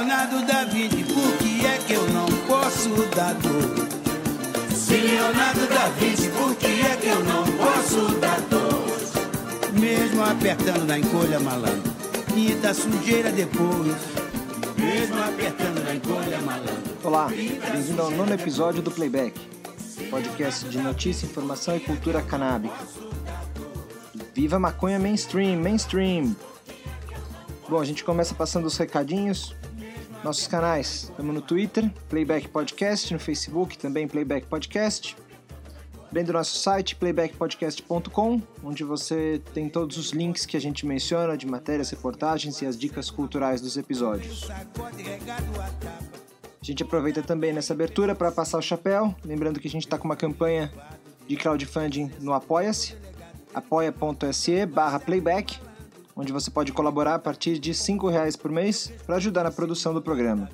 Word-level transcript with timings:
Leonardo 0.00 0.46
da 0.46 0.64
Vinci, 0.64 1.04
por 1.04 1.36
que 1.36 1.66
é 1.66 1.76
que 1.76 1.92
eu 1.92 2.08
não 2.08 2.24
posso 2.46 2.88
dar 3.14 3.34
dor? 3.34 3.86
Se 4.74 4.96
Leonardo 4.96 5.66
da 5.66 5.88
Vinci, 5.88 6.30
por 6.30 6.56
que 6.56 6.80
é 6.80 6.96
que 6.96 7.06
eu 7.08 7.22
não 7.22 7.44
posso 7.44 8.18
dar 8.18 8.40
dor? 8.48 9.78
Mesmo 9.78 10.24
apertando 10.24 10.86
na 10.86 10.98
encolha, 10.98 11.38
malandro, 11.38 11.92
pinta 12.34 12.72
sujeira 12.72 13.30
depois. 13.30 13.94
Mesmo 14.78 15.22
apertando 15.22 15.84
na 15.84 15.94
encolha, 15.94 16.40
malandro. 16.40 16.96
Olá, 17.04 17.26
bem-vindo 17.28 18.00
ao 18.00 18.10
nono 18.10 18.32
episódio 18.32 18.80
do 18.80 18.90
Playback, 18.90 19.38
podcast 20.08 20.66
de 20.66 20.78
notícia, 20.78 21.26
informação 21.26 21.76
e 21.76 21.80
cultura 21.80 22.22
canábica. 22.22 22.74
Viva 24.32 24.58
maconha 24.58 24.98
mainstream, 24.98 25.60
mainstream! 25.60 26.34
Bom, 27.68 27.78
a 27.78 27.84
gente 27.84 28.02
começa 28.02 28.34
passando 28.34 28.64
os 28.64 28.78
recadinhos. 28.78 29.59
Nossos 30.22 30.46
canais, 30.46 31.04
estamos 31.04 31.34
no 31.34 31.40
Twitter, 31.40 31.90
Playback 32.10 32.46
Podcast, 32.48 33.10
no 33.12 33.18
Facebook 33.18 33.78
também 33.78 34.06
Playback 34.06 34.46
Podcast. 34.46 35.16
Além 36.10 36.24
do 36.24 36.32
nosso 36.32 36.58
site, 36.58 36.94
playbackpodcast.com, 36.96 38.42
onde 38.62 38.84
você 38.84 39.40
tem 39.54 39.68
todos 39.68 39.96
os 39.96 40.10
links 40.10 40.44
que 40.44 40.58
a 40.58 40.60
gente 40.60 40.84
menciona 40.84 41.38
de 41.38 41.46
matérias, 41.46 41.88
reportagens 41.88 42.60
e 42.60 42.66
as 42.66 42.76
dicas 42.76 43.10
culturais 43.10 43.62
dos 43.62 43.78
episódios. 43.78 44.46
A 44.50 46.64
gente 46.64 46.82
aproveita 46.82 47.22
também 47.22 47.54
nessa 47.54 47.72
abertura 47.72 48.14
para 48.14 48.30
passar 48.30 48.58
o 48.58 48.62
chapéu, 48.62 49.14
lembrando 49.24 49.58
que 49.58 49.68
a 49.68 49.70
gente 49.70 49.86
está 49.86 49.96
com 49.96 50.04
uma 50.04 50.16
campanha 50.16 50.70
de 51.26 51.36
crowdfunding 51.36 52.10
no 52.20 52.34
Apoia-se, 52.34 52.94
apoia.se 53.54 54.66
barra 54.66 55.00
playback, 55.00 55.58
onde 56.20 56.34
você 56.34 56.50
pode 56.50 56.70
colaborar 56.70 57.14
a 57.14 57.18
partir 57.18 57.58
de 57.58 57.72
R$ 57.72 58.10
reais 58.10 58.36
por 58.36 58.50
mês 58.50 58.92
para 59.06 59.16
ajudar 59.16 59.42
na 59.42 59.50
produção 59.50 59.94
do 59.94 60.02
programa. 60.02 60.50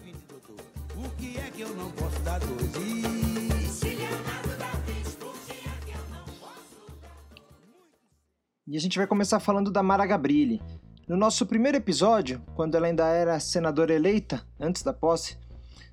E 8.65 8.77
a 8.77 8.81
gente 8.81 8.97
vai 8.97 9.09
começar 9.09 9.41
falando 9.41 9.73
da 9.73 9.83
Mara 9.83 10.07
Gabrilli. 10.07 10.63
No 11.09 11.17
nosso 11.17 11.45
primeiro 11.45 11.77
episódio, 11.77 12.41
quando 12.55 12.77
ela 12.77 12.87
ainda 12.87 13.09
era 13.09 13.41
senadora 13.41 13.93
eleita, 13.93 14.47
antes 14.61 14.85
da 14.85 14.93
posse, 14.93 15.37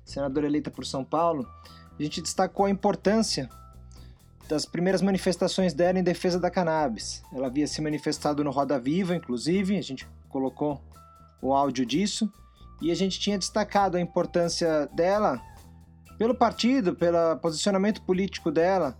senadora 0.04 0.46
eleita 0.46 0.70
por 0.70 0.86
São 0.86 1.04
Paulo, 1.04 1.48
a 1.98 2.02
gente 2.02 2.22
destacou 2.22 2.66
a 2.66 2.70
importância 2.70 3.48
das 4.48 4.66
primeiras 4.66 5.00
manifestações 5.00 5.72
dela 5.72 5.98
em 5.98 6.02
defesa 6.02 6.38
da 6.38 6.50
cannabis. 6.50 7.22
Ela 7.32 7.46
havia 7.46 7.66
se 7.66 7.80
manifestado 7.80 8.44
no 8.44 8.50
Roda 8.50 8.78
Viva, 8.78 9.16
inclusive, 9.16 9.78
a 9.78 9.82
gente 9.82 10.06
colocou 10.28 10.82
o 11.40 11.54
áudio 11.54 11.84
disso, 11.86 12.30
e 12.80 12.90
a 12.90 12.94
gente 12.94 13.18
tinha 13.18 13.38
destacado 13.38 13.96
a 13.96 14.00
importância 14.00 14.86
dela 14.92 15.40
pelo 16.18 16.34
partido, 16.34 16.94
pelo 16.94 17.36
posicionamento 17.38 18.02
político 18.02 18.50
dela. 18.50 18.96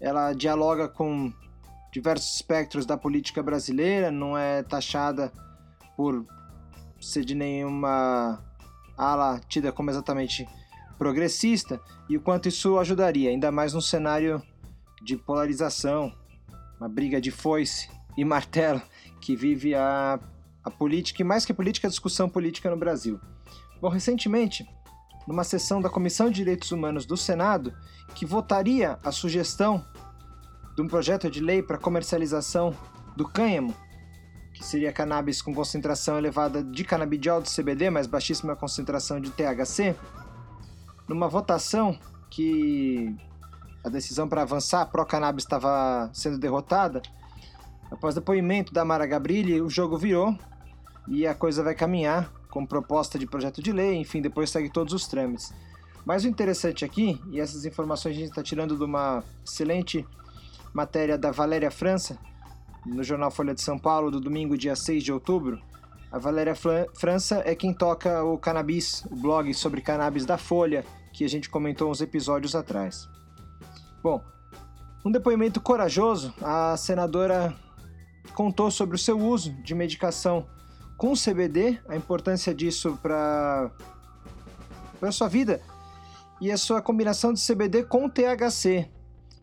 Ela 0.00 0.32
dialoga 0.32 0.88
com 0.88 1.32
diversos 1.92 2.34
espectros 2.34 2.86
da 2.86 2.96
política 2.96 3.42
brasileira, 3.42 4.10
não 4.10 4.36
é 4.36 4.62
taxada 4.62 5.32
por 5.96 6.26
ser 7.00 7.24
de 7.24 7.34
nenhuma 7.34 8.42
ala 8.96 9.40
tida 9.48 9.72
como 9.72 9.90
exatamente 9.90 10.48
progressista, 10.98 11.80
e 12.08 12.16
o 12.16 12.20
quanto 12.20 12.48
isso 12.48 12.78
ajudaria, 12.78 13.30
ainda 13.30 13.50
mais 13.50 13.74
num 13.74 13.80
cenário 13.80 14.42
de 15.02 15.16
polarização, 15.16 16.12
uma 16.78 16.88
briga 16.88 17.20
de 17.20 17.30
foice 17.30 17.88
e 18.16 18.24
martelo 18.24 18.82
que 19.20 19.34
vive 19.36 19.74
a, 19.74 20.18
a 20.64 20.70
política, 20.70 21.22
e 21.22 21.24
mais 21.24 21.44
que 21.44 21.52
a 21.52 21.54
política, 21.54 21.86
a 21.86 21.90
discussão 21.90 22.28
política 22.28 22.70
no 22.70 22.76
Brasil. 22.76 23.20
Bom, 23.80 23.88
recentemente, 23.88 24.66
numa 25.26 25.44
sessão 25.44 25.80
da 25.80 25.88
Comissão 25.88 26.28
de 26.28 26.36
Direitos 26.36 26.70
Humanos 26.72 27.06
do 27.06 27.16
Senado, 27.16 27.74
que 28.14 28.26
votaria 28.26 28.98
a 29.02 29.10
sugestão 29.12 29.84
de 30.74 30.82
um 30.82 30.88
projeto 30.88 31.30
de 31.30 31.40
lei 31.40 31.62
para 31.62 31.78
comercialização 31.78 32.74
do 33.16 33.28
cânhamo, 33.28 33.74
que 34.54 34.64
seria 34.64 34.92
cannabis 34.92 35.40
com 35.40 35.54
concentração 35.54 36.18
elevada 36.18 36.62
de 36.62 36.84
canabidiol 36.84 37.42
de 37.42 37.54
CBD, 37.54 37.90
mas 37.90 38.06
baixíssima 38.06 38.56
concentração 38.56 39.20
de 39.20 39.30
THC, 39.30 39.94
numa 41.08 41.28
votação 41.28 41.98
que 42.30 43.14
a 43.84 43.88
decisão 43.88 44.28
para 44.28 44.42
avançar 44.42 44.86
pró-cannabis 44.86 45.44
estava 45.44 46.10
sendo 46.12 46.38
derrotada, 46.38 47.02
após 47.90 48.14
depoimento 48.14 48.72
da 48.72 48.84
Mara 48.84 49.06
Gabrilli, 49.06 49.60
o 49.60 49.68
jogo 49.68 49.98
virou 49.98 50.36
e 51.08 51.26
a 51.26 51.34
coisa 51.34 51.62
vai 51.62 51.74
caminhar 51.74 52.32
com 52.48 52.64
proposta 52.64 53.18
de 53.18 53.26
projeto 53.26 53.62
de 53.62 53.72
lei, 53.72 53.96
enfim, 53.96 54.20
depois 54.20 54.50
segue 54.50 54.70
todos 54.70 54.92
os 54.92 55.06
trâmites. 55.06 55.52
Mas 56.04 56.24
o 56.24 56.28
interessante 56.28 56.84
aqui, 56.84 57.20
e 57.30 57.40
essas 57.40 57.64
informações 57.64 58.16
a 58.16 58.18
gente 58.18 58.28
está 58.28 58.42
tirando 58.42 58.76
de 58.76 58.84
uma 58.84 59.22
excelente 59.44 60.06
matéria 60.74 61.16
da 61.16 61.30
Valéria 61.30 61.70
França, 61.70 62.18
no 62.84 63.02
jornal 63.02 63.30
Folha 63.30 63.54
de 63.54 63.62
São 63.62 63.78
Paulo, 63.78 64.10
do 64.10 64.20
domingo, 64.20 64.58
dia 64.58 64.74
6 64.74 65.02
de 65.02 65.12
outubro. 65.12 65.60
A 66.10 66.18
Valéria 66.18 66.54
França 66.94 67.42
é 67.46 67.54
quem 67.54 67.72
toca 67.72 68.22
o 68.24 68.36
Cannabis, 68.36 69.04
o 69.10 69.16
blog 69.16 69.52
sobre 69.54 69.80
cannabis 69.80 70.26
da 70.26 70.36
Folha, 70.36 70.84
que 71.12 71.24
a 71.24 71.28
gente 71.28 71.48
comentou 71.48 71.90
uns 71.90 72.00
episódios 72.00 72.54
atrás. 72.54 73.08
Bom, 74.02 74.20
um 75.04 75.12
depoimento 75.12 75.60
corajoso, 75.60 76.34
a 76.42 76.76
senadora 76.76 77.54
contou 78.34 78.68
sobre 78.68 78.96
o 78.96 78.98
seu 78.98 79.16
uso 79.16 79.52
de 79.62 79.76
medicação 79.76 80.44
com 80.96 81.12
CBD, 81.14 81.78
a 81.88 81.94
importância 81.94 82.52
disso 82.52 82.98
para 83.00 83.70
a 85.00 85.12
sua 85.12 85.28
vida 85.28 85.60
e 86.40 86.50
a 86.50 86.56
sua 86.56 86.82
combinação 86.82 87.32
de 87.32 87.40
CBD 87.46 87.84
com 87.84 88.08
THC. 88.08 88.90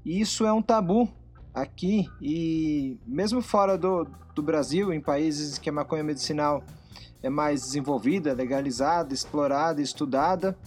E 0.03 0.19
isso 0.19 0.45
é 0.45 0.51
um 0.51 0.61
tabu 0.61 1.07
aqui 1.53 2.09
e 2.21 2.97
mesmo 3.07 3.41
fora 3.41 3.77
do, 3.77 4.05
do 4.35 4.43
Brasil, 4.43 4.91
em 4.91 4.99
países 4.99 5.57
que 5.57 5.69
a 5.69 5.73
maconha 5.73 6.03
medicinal 6.03 6.61
é 7.23 7.29
mais 7.29 7.61
desenvolvida, 7.61 8.33
legalizada, 8.33 9.13
explorada, 9.13 9.81
estudada, 9.81 10.57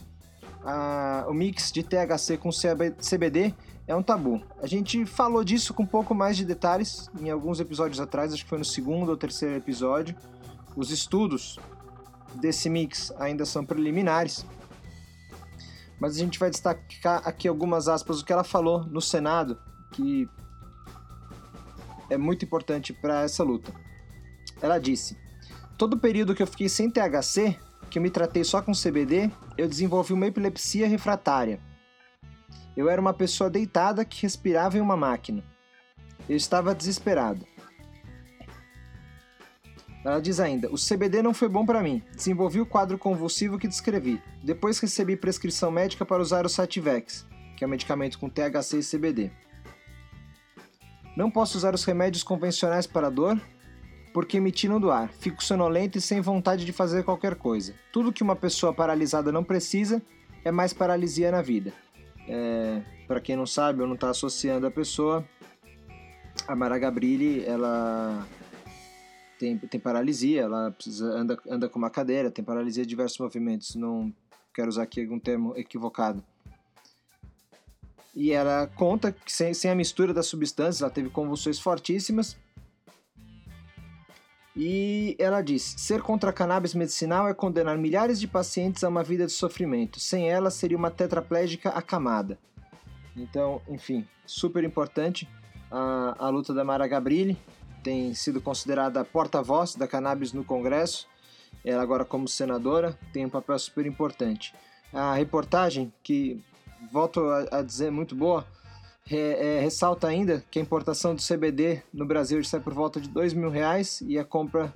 o 1.28 1.34
mix 1.34 1.72
de 1.72 1.82
THC 1.82 2.36
com 2.38 2.50
CBD 2.50 3.54
é 3.86 3.94
um 3.94 4.02
tabu. 4.02 4.42
A 4.60 4.66
gente 4.66 5.04
falou 5.04 5.42
disso 5.42 5.74
com 5.74 5.82
um 5.82 5.86
pouco 5.86 6.14
mais 6.14 6.36
de 6.36 6.44
detalhes 6.44 7.10
em 7.20 7.30
alguns 7.30 7.60
episódios 7.60 8.00
atrás, 8.00 8.32
acho 8.32 8.44
que 8.44 8.48
foi 8.48 8.58
no 8.58 8.64
segundo 8.64 9.08
ou 9.08 9.16
terceiro 9.16 9.56
episódio. 9.56 10.16
Os 10.76 10.90
estudos 10.90 11.58
desse 12.34 12.70
mix 12.70 13.12
ainda 13.18 13.44
são 13.44 13.64
preliminares, 13.64 14.46
mas 16.00 16.16
a 16.16 16.18
gente 16.18 16.38
vai 16.38 16.50
destacar 16.50 17.22
aqui 17.26 17.46
algumas 17.46 17.88
aspas 17.88 18.18
do 18.18 18.24
que 18.24 18.32
ela 18.32 18.44
falou 18.44 18.84
no 18.84 19.00
Senado, 19.00 19.58
que 19.92 20.28
é 22.08 22.16
muito 22.16 22.44
importante 22.44 22.92
para 22.92 23.22
essa 23.22 23.42
luta. 23.42 23.72
Ela 24.60 24.78
disse: 24.78 25.16
Todo 25.76 25.94
o 25.94 25.98
período 25.98 26.34
que 26.34 26.42
eu 26.42 26.46
fiquei 26.46 26.68
sem 26.68 26.90
THC, 26.90 27.58
que 27.92 27.98
eu 27.98 28.02
me 28.02 28.08
tratei 28.08 28.42
só 28.42 28.62
com 28.62 28.72
CBD, 28.72 29.30
eu 29.58 29.68
desenvolvi 29.68 30.14
uma 30.14 30.26
epilepsia 30.26 30.88
refratária. 30.88 31.60
Eu 32.74 32.88
era 32.88 32.98
uma 32.98 33.12
pessoa 33.12 33.50
deitada 33.50 34.02
que 34.02 34.22
respirava 34.22 34.78
em 34.78 34.80
uma 34.80 34.96
máquina. 34.96 35.44
Eu 36.26 36.34
estava 36.34 36.74
desesperado. 36.74 37.46
Ela 40.02 40.20
diz 40.22 40.40
ainda: 40.40 40.72
O 40.72 40.76
CBD 40.76 41.20
não 41.20 41.34
foi 41.34 41.50
bom 41.50 41.66
para 41.66 41.82
mim. 41.82 42.02
Desenvolvi 42.16 42.62
o 42.62 42.66
quadro 42.66 42.96
convulsivo 42.96 43.58
que 43.58 43.68
descrevi. 43.68 44.22
Depois 44.42 44.78
recebi 44.78 45.14
prescrição 45.14 45.70
médica 45.70 46.06
para 46.06 46.22
usar 46.22 46.46
o 46.46 46.48
Sativex, 46.48 47.26
que 47.58 47.62
é 47.62 47.66
um 47.66 47.70
medicamento 47.70 48.18
com 48.18 48.30
THC 48.30 48.78
e 48.78 48.82
CBD. 48.82 49.30
Não 51.14 51.30
posso 51.30 51.58
usar 51.58 51.74
os 51.74 51.84
remédios 51.84 52.22
convencionais 52.22 52.86
para 52.86 53.10
dor 53.10 53.38
porque 54.12 54.38
me 54.40 54.52
tiram 54.52 54.80
do 54.80 54.90
ar. 54.90 55.10
Fico 55.12 55.42
sonolento 55.42 55.98
e 55.98 56.00
sem 56.00 56.20
vontade 56.20 56.64
de 56.64 56.72
fazer 56.72 57.02
qualquer 57.02 57.34
coisa. 57.34 57.74
Tudo 57.92 58.12
que 58.12 58.22
uma 58.22 58.36
pessoa 58.36 58.72
paralisada 58.72 59.32
não 59.32 59.42
precisa 59.42 60.02
é 60.44 60.50
mais 60.50 60.72
paralisia 60.72 61.30
na 61.30 61.42
vida. 61.42 61.72
É, 62.28 62.82
para 63.06 63.20
quem 63.20 63.36
não 63.36 63.46
sabe 63.46 63.80
ou 63.80 63.86
não 63.86 63.94
está 63.94 64.10
associando 64.10 64.66
a 64.66 64.70
pessoa, 64.70 65.24
a 66.46 66.54
Mara 66.54 66.78
Gabrilli, 66.78 67.44
ela 67.44 68.26
tem, 69.38 69.58
tem 69.58 69.80
paralisia, 69.80 70.42
ela 70.42 70.70
precisa, 70.70 71.06
anda, 71.06 71.38
anda 71.48 71.68
com 71.68 71.78
uma 71.78 71.90
cadeira, 71.90 72.30
tem 72.30 72.44
paralisia 72.44 72.84
de 72.84 72.88
diversos 72.88 73.18
movimentos. 73.18 73.74
Não 73.74 74.12
quero 74.54 74.68
usar 74.68 74.82
aqui 74.82 75.00
algum 75.00 75.18
termo 75.18 75.54
equivocado. 75.56 76.22
E 78.14 78.30
ela 78.30 78.66
conta 78.76 79.10
que 79.10 79.32
sem, 79.32 79.54
sem 79.54 79.70
a 79.70 79.74
mistura 79.74 80.12
das 80.12 80.26
substâncias, 80.26 80.82
ela 80.82 80.90
teve 80.90 81.08
convulsões 81.08 81.58
fortíssimas. 81.58 82.36
E 84.54 85.16
ela 85.18 85.40
diz: 85.40 85.62
ser 85.78 86.02
contra 86.02 86.30
a 86.30 86.32
cannabis 86.32 86.74
medicinal 86.74 87.28
é 87.28 87.34
condenar 87.34 87.78
milhares 87.78 88.20
de 88.20 88.28
pacientes 88.28 88.84
a 88.84 88.88
uma 88.88 89.02
vida 89.02 89.26
de 89.26 89.32
sofrimento. 89.32 89.98
Sem 89.98 90.30
ela, 90.30 90.50
seria 90.50 90.76
uma 90.76 90.90
tetraplégica 90.90 91.70
acamada. 91.70 92.38
Então, 93.16 93.60
enfim, 93.68 94.06
super 94.26 94.64
importante 94.64 95.28
a, 95.70 96.16
a 96.18 96.28
luta 96.28 96.52
da 96.52 96.64
Mara 96.64 96.86
Gabrilli. 96.86 97.36
Tem 97.82 98.14
sido 98.14 98.40
considerada 98.40 99.04
porta-voz 99.04 99.74
da 99.74 99.88
cannabis 99.88 100.32
no 100.32 100.44
Congresso 100.44 101.08
ela 101.64 101.82
agora 101.82 102.04
como 102.04 102.26
senadora 102.26 102.98
tem 103.12 103.24
um 103.24 103.30
papel 103.30 103.58
super 103.58 103.86
importante. 103.86 104.54
A 104.92 105.14
reportagem, 105.14 105.92
que 106.02 106.42
volto 106.90 107.20
a, 107.20 107.58
a 107.58 107.62
dizer 107.62 107.90
muito 107.90 108.14
boa, 108.14 108.46
é, 109.10 109.60
ressalta 109.60 110.06
ainda 110.06 110.44
que 110.50 110.58
a 110.58 110.62
importação 110.62 111.14
do 111.14 111.22
CBD 111.22 111.82
no 111.92 112.06
Brasil 112.06 112.42
sai 112.44 112.60
por 112.60 112.72
volta 112.72 113.00
de 113.00 113.08
dois 113.08 113.32
mil 113.32 113.50
reais 113.50 114.00
e 114.06 114.18
a 114.18 114.24
compra 114.24 114.72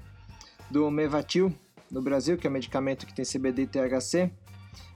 do 0.70 0.90
Mevatil 0.90 1.54
no 1.90 2.02
Brasil, 2.02 2.36
que 2.36 2.46
é 2.46 2.50
um 2.50 2.52
medicamento 2.52 3.06
que 3.06 3.14
tem 3.14 3.24
CBD 3.24 3.62
e 3.62 3.66
THC, 3.66 4.30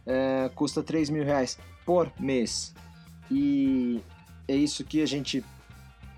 é, 0.07 0.51
custa 0.55 0.83
3 0.83 1.11
mil 1.11 1.25
reais 1.25 1.59
por 1.85 2.11
mês. 2.19 2.75
E 3.31 4.01
é 4.49 4.57
isso 4.57 4.85
que 4.85 5.01
a 5.03 5.07
gente, 5.07 5.45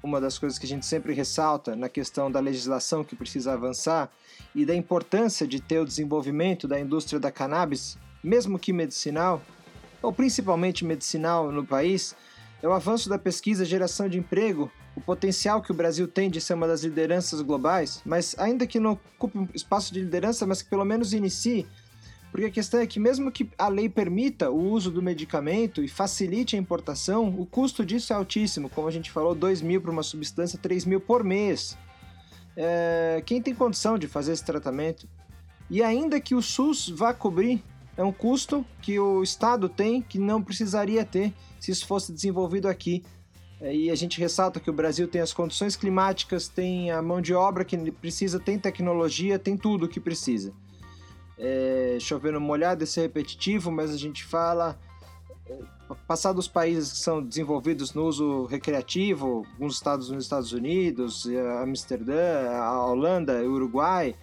uma 0.03 0.21
das 0.21 0.39
coisas 0.39 0.59
que 0.59 0.67
a 0.67 0.69
gente 0.69 0.87
sempre 0.87 1.13
ressalta 1.13 1.77
na 1.77 1.89
questão 1.89 2.31
da 2.31 2.41
legislação 2.41 3.05
que 3.05 3.15
precisa 3.15 3.53
avançar 3.53 4.11
e 4.55 4.65
da 4.65 4.75
importância 4.75 5.47
de 5.47 5.61
ter 5.61 5.79
o 5.79 5.85
desenvolvimento 5.85 6.67
da 6.67 6.81
indústria 6.81 7.21
da 7.21 7.31
cannabis, 7.31 7.99
mesmo 8.23 8.59
que 8.59 8.73
medicinal, 8.73 9.43
ou 10.01 10.13
principalmente 10.13 10.85
medicinal 10.85 11.53
no 11.53 11.65
país, 11.65 12.17
é 12.63 12.69
o 12.69 12.73
avanço 12.73 13.09
da 13.09 13.19
pesquisa, 13.19 13.65
geração 13.65 14.09
de 14.09 14.19
emprego, 14.19 14.71
o 14.95 15.01
potencial 15.01 15.61
que 15.61 15.73
o 15.73 15.75
Brasil 15.75 16.07
tem 16.07 16.31
de 16.31 16.41
ser 16.41 16.55
uma 16.55 16.67
das 16.67 16.85
lideranças 16.85 17.41
globais, 17.43 18.01
mas 18.05 18.35
ainda 18.39 18.67
que 18.67 18.79
não 18.79 18.93
ocupe 18.93 19.37
um 19.37 19.49
espaço 19.53 19.93
de 19.93 20.01
liderança, 20.01 20.47
mas 20.47 20.63
que 20.63 20.71
pelo 20.71 20.85
menos 20.85 21.13
inicie 21.13 21.67
porque 22.33 22.47
a 22.47 22.51
questão 22.51 22.81
é 22.81 22.87
que, 22.87 22.99
mesmo 22.99 23.31
que 23.31 23.51
a 23.59 23.69
lei 23.69 23.91
permita 23.91 24.51
o 24.51 24.71
uso 24.71 24.91
do 24.91 25.03
medicamento 25.03 25.85
e 25.85 25.87
facilite 25.87 26.57
a 26.57 26.59
importação, 26.59 27.29
o 27.29 27.45
custo 27.45 27.85
disso 27.85 28.11
é 28.11 28.17
altíssimo. 28.17 28.71
Como 28.71 28.89
a 28.89 28.91
gente 28.91 29.11
falou, 29.11 29.35
2 29.35 29.61
mil 29.61 29.83
para 29.83 29.91
uma 29.91 30.03
substância, 30.03 30.59
3 30.59 30.87
mil 30.87 30.99
por 30.99 31.23
mês. 31.23 31.77
É... 32.57 33.23
Quem 33.27 33.43
tem 33.43 33.55
condição 33.55 33.99
de 33.99 34.09
fazer 34.09 34.33
esse 34.33 34.45
tratamento? 34.47 35.07
E 35.69 35.83
ainda 35.83 36.19
que 36.19 36.35
o 36.35 36.41
SUS 36.41 36.89
vá 36.89 37.13
cobrir, 37.13 37.63
é 37.97 38.03
um 38.03 38.13
custo 38.13 38.65
que 38.81 38.99
o 38.99 39.23
Estado 39.23 39.69
tem 39.69 40.01
que 40.01 40.19
não 40.19 40.43
precisaria 40.43 41.05
ter 41.05 41.33
se 41.61 41.71
isso 41.71 41.87
fosse 41.87 42.13
desenvolvido 42.13 42.69
aqui. 42.69 43.03
É, 43.61 43.75
e 43.75 43.91
a 43.91 43.95
gente 43.95 44.19
ressalta 44.19 44.59
que 44.59 44.71
o 44.71 44.73
Brasil 44.73 45.07
tem 45.07 45.21
as 45.21 45.33
condições 45.33 45.77
climáticas, 45.77 46.49
tem 46.49 46.91
a 46.91 47.01
mão 47.01 47.21
de 47.21 47.33
obra 47.33 47.65
que 47.65 47.77
precisa, 47.93 48.41
tem 48.41 48.59
tecnologia, 48.59 49.39
tem 49.39 49.57
tudo 49.57 49.87
o 49.87 49.89
que 49.89 50.01
precisa 50.01 50.53
é, 51.43 51.99
chovendo 52.01 52.41
molhado, 52.41 52.85
esse 52.85 53.01
é 53.01 53.03
repetitivo, 53.03 53.71
mas 53.71 53.93
a 53.93 53.97
gente 53.97 54.25
fala 54.25 54.79
é, 55.47 55.59
passar 56.07 56.33
dos 56.33 56.47
países 56.47 56.93
que 56.93 56.99
são 56.99 57.21
desenvolvidos 57.21 57.93
no 57.93 58.05
uso 58.05 58.45
recreativo, 58.45 59.45
alguns 59.53 59.75
estados 59.75 60.09
nos 60.09 60.25
Estados 60.25 60.53
Unidos, 60.53 61.27
Amsterdã, 61.61 62.49
a 62.53 62.87
Holanda, 62.87 63.43
Uruguai, 63.43 64.15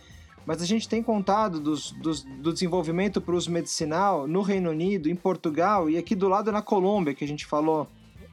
mas 0.45 0.61
a 0.61 0.65
gente 0.65 0.87
tem 0.87 1.03
contado 1.03 1.59
dos, 1.59 1.91
dos, 1.91 2.23
do 2.23 2.51
desenvolvimento 2.53 3.21
para 3.21 3.35
uso 3.35 3.51
medicinal 3.51 4.27
no 4.27 4.41
Reino 4.41 4.69
Unido, 4.69 5.09
em 5.09 5.15
Portugal 5.15 5.89
e 5.89 5.97
aqui 5.97 6.15
do 6.15 6.27
lado 6.27 6.51
na 6.51 6.61
Colômbia, 6.61 7.13
que 7.13 7.23
a 7.23 7.27
gente 7.27 7.45
falou 7.45 7.87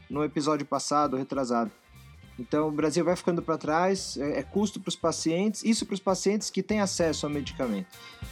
no 0.09 0.25
episódio 0.25 0.67
passado, 0.67 1.17
retrasado. 1.17 1.71
Então 2.39 2.69
o 2.69 2.71
Brasil 2.71 3.05
vai 3.05 3.17
ficando 3.17 3.43
para 3.43 3.57
trás, 3.57 4.17
é, 4.17 4.41
é 4.41 4.43
custo 4.43 4.79
para 4.79 4.89
os 4.89 4.97
pacientes, 4.97 5.65
isso 5.65 5.87
para 5.87 5.95
os 5.95 6.01
pacientes 6.01 6.51
que 6.51 6.63
têm 6.63 6.81
acesso 6.81 7.27
ao 7.27 7.33
medicamento. 7.33 7.89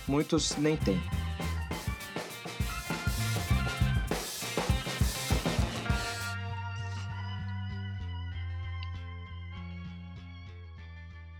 Muitos 0.06 0.56
nem 0.56 0.76
têm. 0.76 1.00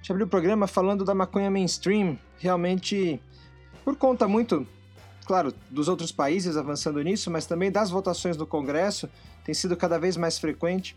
Gente 0.05 0.12
abriu 0.12 0.27
o 0.27 0.29
programa 0.29 0.67
falando 0.67 1.03
da 1.03 1.15
maconha 1.15 1.51
mainstream, 1.51 2.19
realmente 2.39 3.19
por 3.83 3.97
conta 3.97 4.29
muito, 4.29 4.67
claro, 5.25 5.55
dos 5.71 5.89
outros 5.89 6.12
países 6.12 6.59
avançando 6.59 7.01
nisso, 7.01 7.31
mas 7.31 7.47
também 7.47 7.73
das 7.73 7.89
votações 7.89 8.37
no 8.37 8.47
Congresso, 8.47 9.09
tem 9.45 9.55
sido 9.55 9.75
cada 9.75 9.99
vez 9.99 10.19
mais 10.19 10.39
frequente 10.39 10.95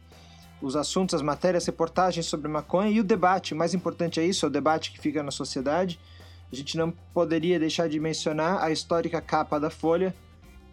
os 0.62 0.76
assuntos, 0.76 1.16
as 1.16 1.22
matérias, 1.22 1.66
reportagens 1.66 2.26
sobre 2.26 2.50
maconha 2.50 2.90
e 2.90 3.00
o 3.00 3.04
debate. 3.04 3.54
O 3.54 3.58
mais 3.58 3.74
importante 3.74 4.20
é 4.20 4.26
isso, 4.26 4.46
é 4.46 4.50
o 4.50 4.52
debate 4.52 4.92
que 4.92 5.00
fica 5.00 5.24
na 5.24 5.32
sociedade. 5.32 5.98
A 6.52 6.56
gente 6.56 6.76
não 6.76 6.92
poderia 7.14 7.58
deixar 7.58 7.88
de 7.88 8.02
mencionar 8.02 8.62
a 8.62 8.72
histórica 8.72 9.22
capa 9.22 9.58
da 9.58 9.70
Folha 9.70 10.14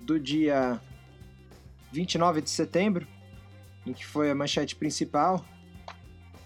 do 0.00 0.18
dia 0.18 0.80
29 1.92 2.40
de 2.40 2.50
setembro, 2.50 3.06
em 3.86 3.92
que 3.92 4.04
foi 4.04 4.28
a 4.28 4.34
manchete 4.34 4.74
principal. 4.74 5.44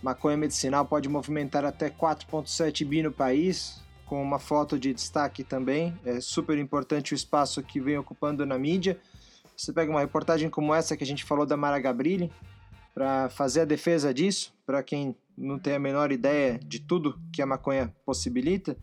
Maconha 0.02 0.36
medicinal 0.36 0.84
pode 0.84 1.08
movimentar 1.08 1.64
até 1.64 1.90
4,7 1.90 2.86
bi 2.86 3.02
no 3.02 3.12
país, 3.12 3.82
com 4.06 4.22
uma 4.22 4.38
foto 4.38 4.78
de 4.78 4.94
destaque 4.94 5.44
também. 5.44 5.98
É 6.04 6.20
super 6.20 6.56
importante 6.58 7.12
o 7.12 7.16
espaço 7.16 7.62
que 7.62 7.80
vem 7.80 7.98
ocupando 7.98 8.46
na 8.46 8.58
mídia. 8.58 8.98
Você 9.56 9.72
pega 9.72 9.90
uma 9.90 10.00
reportagem 10.00 10.48
como 10.48 10.72
essa 10.72 10.96
que 10.96 11.04
a 11.04 11.06
gente 11.06 11.24
falou 11.24 11.44
da 11.44 11.56
Mara 11.56 11.80
Gabrilli, 11.80 12.32
para 12.94 13.28
fazer 13.28 13.60
a 13.60 13.64
defesa 13.64 14.12
disso, 14.12 14.52
para 14.66 14.82
quem 14.82 15.14
não 15.36 15.58
tem 15.58 15.74
a 15.74 15.78
menor 15.78 16.10
ideia 16.10 16.58
de 16.58 16.80
tudo 16.80 17.20
que 17.32 17.40
a 17.40 17.46
maconha 17.46 17.94
possibilita, 18.04 18.76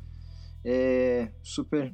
é 0.63 1.31
super 1.43 1.93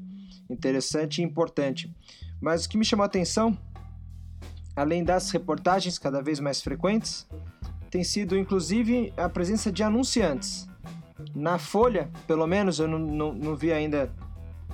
interessante 0.50 1.20
e 1.20 1.24
importante. 1.24 1.92
Mas 2.40 2.66
o 2.66 2.70
que 2.70 2.78
me 2.78 2.86
chamou 2.86 3.04
a 3.04 3.08
atenção, 3.08 3.58
além 4.76 5.04
das 5.04 5.32
reportagens 5.32 5.98
cada 5.98 6.22
vez 6.22 6.40
mais 6.40 6.62
frequentes, 6.62 7.28
tem 7.92 8.06
sido 8.06 8.38
inclusive 8.38 9.14
a 9.18 9.28
presença 9.28 9.70
de 9.70 9.84
anunciantes. 9.84 10.68
Na 11.36 11.60
Folha, 11.60 12.10
pelo 12.26 12.48
menos, 12.48 12.80
eu 12.80 12.88
não, 12.88 12.98
não, 12.98 13.34
não 13.34 13.56
vi 13.56 13.72
ainda 13.72 14.12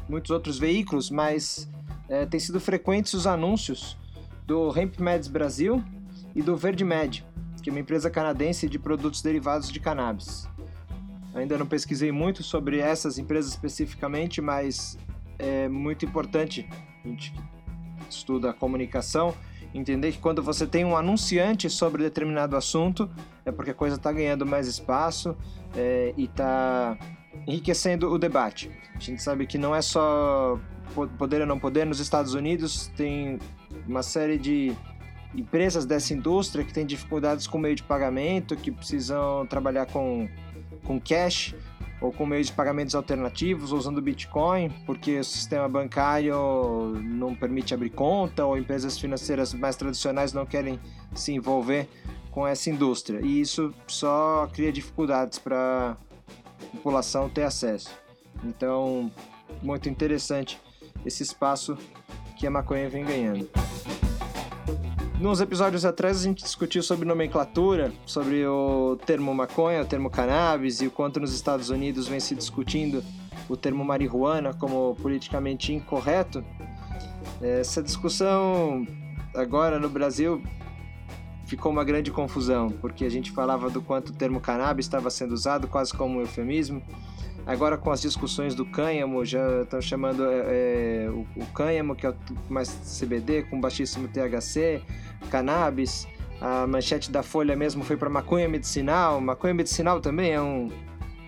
muitos 0.07 0.29
outros 0.31 0.57
veículos, 0.59 1.09
mas 1.09 1.67
é, 2.07 2.25
tem 2.25 2.39
sido 2.39 2.59
frequentes 2.59 3.13
os 3.13 3.27
anúncios 3.27 3.97
do 4.45 4.71
Hemp 4.77 4.99
Meds 4.99 5.27
Brasil 5.27 5.83
e 6.33 6.41
do 6.41 6.55
Verde 6.55 6.85
Med, 6.85 7.25
que 7.61 7.69
é 7.69 7.73
uma 7.73 7.79
empresa 7.79 8.09
canadense 8.09 8.69
de 8.69 8.79
produtos 8.79 9.21
derivados 9.21 9.69
de 9.69 9.79
cannabis. 9.79 10.47
Ainda 11.33 11.57
não 11.57 11.65
pesquisei 11.65 12.11
muito 12.11 12.43
sobre 12.43 12.79
essas 12.79 13.17
empresas 13.17 13.51
especificamente, 13.51 14.39
mas 14.41 14.97
é 15.37 15.67
muito 15.67 16.05
importante 16.05 16.67
a 17.03 17.07
gente 17.07 17.33
estuda 18.09 18.51
a 18.51 18.53
comunicação 18.53 19.35
entender 19.77 20.12
que 20.12 20.19
quando 20.19 20.41
você 20.41 20.65
tem 20.65 20.83
um 20.83 20.95
anunciante 20.95 21.69
sobre 21.69 22.03
determinado 22.03 22.56
assunto 22.56 23.09
é 23.45 23.51
porque 23.51 23.71
a 23.71 23.74
coisa 23.74 23.95
está 23.95 24.12
ganhando 24.12 24.45
mais 24.45 24.68
espaço 24.68 25.35
é, 25.75 26.13
e 26.18 26.25
está 26.25 26.97
enriquecendo 27.45 28.12
o 28.12 28.18
debate. 28.18 28.71
A 28.95 29.00
gente 29.00 29.21
sabe 29.21 29.45
que 29.45 29.57
não 29.57 29.75
é 29.75 29.81
só 29.81 30.60
poder 31.17 31.41
ou 31.41 31.48
não 31.48 31.60
poder. 31.60 31.86
Nos 31.86 32.00
Estados 32.00 32.34
Unidos 32.34 32.88
tem 32.96 33.39
uma 33.88 34.03
série 34.03 34.38
de 34.38 34.75
empresas 35.36 35.86
dessa 35.86 36.13
indústria 36.13 36.63
que 36.63 36.74
têm 36.74 36.86
dificuldades 36.86 37.46
com 37.48 37.57
meio 37.57 37.75
de 37.75 37.84
pagamento, 37.84 38.55
que 38.55 38.72
precisam 38.72 39.46
trabalhar 39.46 39.86
com, 39.86 40.27
com 40.84 41.00
cash 41.00 41.53
ou 42.00 42.12
com 42.12 42.25
meios 42.25 42.48
de 42.48 42.54
pagamentos 42.54 42.94
alternativos, 42.96 43.72
usando 43.72 44.01
Bitcoin, 44.01 44.70
porque 44.86 45.20
o 45.20 45.24
sistema 45.24 45.68
bancário 45.68 46.36
não 47.04 47.34
permite 47.34 47.74
abrir 47.74 47.89
conta, 47.89 48.46
ou 48.46 48.58
empresas 48.58 48.98
financeiras 48.98 49.54
mais 49.54 49.75
tradicionais 49.75 50.34
não 50.34 50.46
querem 50.46 50.80
se 51.16 51.34
envolver 51.34 51.88
com 52.32 52.46
essa 52.46 52.70
indústria. 52.70 53.20
E 53.24 53.42
isso 53.42 53.74
só 53.88 54.48
cria 54.54 54.72
dificuldades 54.72 55.39
para 55.39 55.98
a 56.72 56.77
população 56.77 57.30
ter 57.30 57.44
acesso. 57.44 57.89
Então, 58.44 59.12
muito 59.63 59.89
interessante 59.89 60.62
esse 61.04 61.24
espaço 61.24 61.75
que 62.38 62.46
a 62.46 62.51
maconha 62.51 62.88
vem 62.88 63.04
ganhando. 63.04 63.50
Nos 65.19 65.41
episódios 65.41 65.83
atrás 65.83 66.19
a 66.19 66.24
gente 66.24 66.43
discutiu 66.43 66.83
sobre 66.83 67.03
nomenclatura, 67.03 67.91
sobre 68.05 68.45
o 68.45 69.00
termo 69.03 69.33
maconha, 69.33 69.81
o 69.81 69.86
termo 69.86 70.12
cannabis 70.12 70.79
e 70.79 70.86
o 70.86 70.91
quanto 70.91 71.19
nos 71.19 71.33
Estados 71.33 71.71
Unidos 71.71 72.07
vem 72.07 72.19
se 72.19 72.36
discutindo 72.36 73.03
o 73.50 73.57
termo 73.57 73.83
marihuana 73.83 74.53
como 74.53 74.95
politicamente 75.01 75.74
incorreto. 75.74 76.45
Essa 77.41 77.81
discussão 77.81 78.86
agora 79.33 79.79
no 79.79 79.89
Brasil 79.89 80.39
ficou 81.47 81.71
uma 81.71 81.83
grande 81.83 82.12
confusão, 82.12 82.69
porque 82.69 83.03
a 83.03 83.09
gente 83.09 83.31
falava 83.31 83.71
do 83.71 83.81
quanto 83.81 84.09
o 84.09 84.13
termo 84.13 84.39
cannabis 84.39 84.86
estava 84.86 85.09
sendo 85.09 85.31
usado 85.31 85.67
quase 85.67 85.93
como 85.93 86.19
um 86.19 86.21
eufemismo. 86.21 86.79
Agora 87.48 87.77
com 87.77 87.89
as 87.89 88.01
discussões 88.01 88.54
do 88.54 88.66
cânhamo, 88.66 89.24
já 89.24 89.62
estão 89.62 89.80
chamando 89.80 90.25
é, 90.30 91.06
é, 91.06 91.10
o, 91.10 91.25
o 91.42 91.46
cânhamo, 91.54 91.96
que 91.96 92.06
é 92.06 92.13
mais 92.50 92.68
CBD, 93.00 93.44
com 93.44 93.62
baixíssimo 93.62 94.10
THC, 94.10 94.82
cannabis. 95.32 96.06
A 96.42 96.68
manchete 96.68 97.10
da 97.10 97.24
Folha 97.24 97.56
mesmo 97.56 97.86
foi 97.86 97.96
para 97.96 98.10
maconha 98.10 98.50
medicinal. 98.50 99.22
Maconha 99.22 99.54
medicinal 99.54 100.01
também 100.01 100.34
é 100.34 100.42
um, 100.42 100.70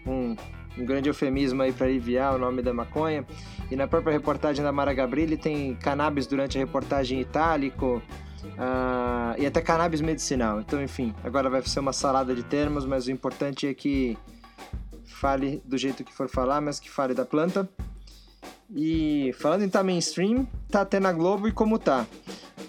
um, 0.06 0.36
um 0.78 0.86
grande 0.86 1.08
eufemismo 1.08 1.62
aí 1.62 1.72
para 1.72 1.88
aliviar 1.88 2.36
o 2.36 2.38
nome 2.38 2.62
da 2.62 2.74
maconha. 2.74 3.26
E 3.72 3.76
na 3.78 3.88
própria 3.88 4.12
reportagem 4.12 4.62
da 4.62 4.74
Mara 4.74 4.94
Gabrilli 4.94 5.38
tem 5.38 5.74
cannabis 5.76 6.28
durante 6.28 6.58
a 6.58 6.60
reportagem 6.60 7.22
itálico. 7.22 8.02
Uh, 8.44 9.40
e 9.42 9.46
até 9.46 9.62
cannabis 9.62 10.02
medicinal. 10.02 10.60
Então, 10.60 10.84
enfim, 10.84 11.16
agora 11.24 11.50
vai 11.50 11.62
ser 11.62 11.80
uma 11.80 11.94
salada 11.94 12.36
de 12.36 12.44
termos, 12.44 12.86
mas 12.86 13.08
o 13.08 13.12
importante 13.12 13.68
é 13.68 13.74
que 13.74 14.18
fale 15.20 15.62
do 15.66 15.78
jeito 15.78 16.04
que 16.04 16.14
for 16.14 16.30
falar, 16.30 16.62
mas 16.62 16.80
que 16.80 16.90
fale 16.90 17.14
da 17.14 17.26
planta. 17.26 17.68
E 18.74 19.34
falando 19.40 19.64
em 19.64 19.70
tá 19.70 19.84
mainstream, 19.84 20.48
tá 20.70 20.82
até 20.82 21.00
na 21.00 21.12
Globo 21.12 21.48
e 21.48 21.52
como 21.52 21.78
tá. 21.78 22.08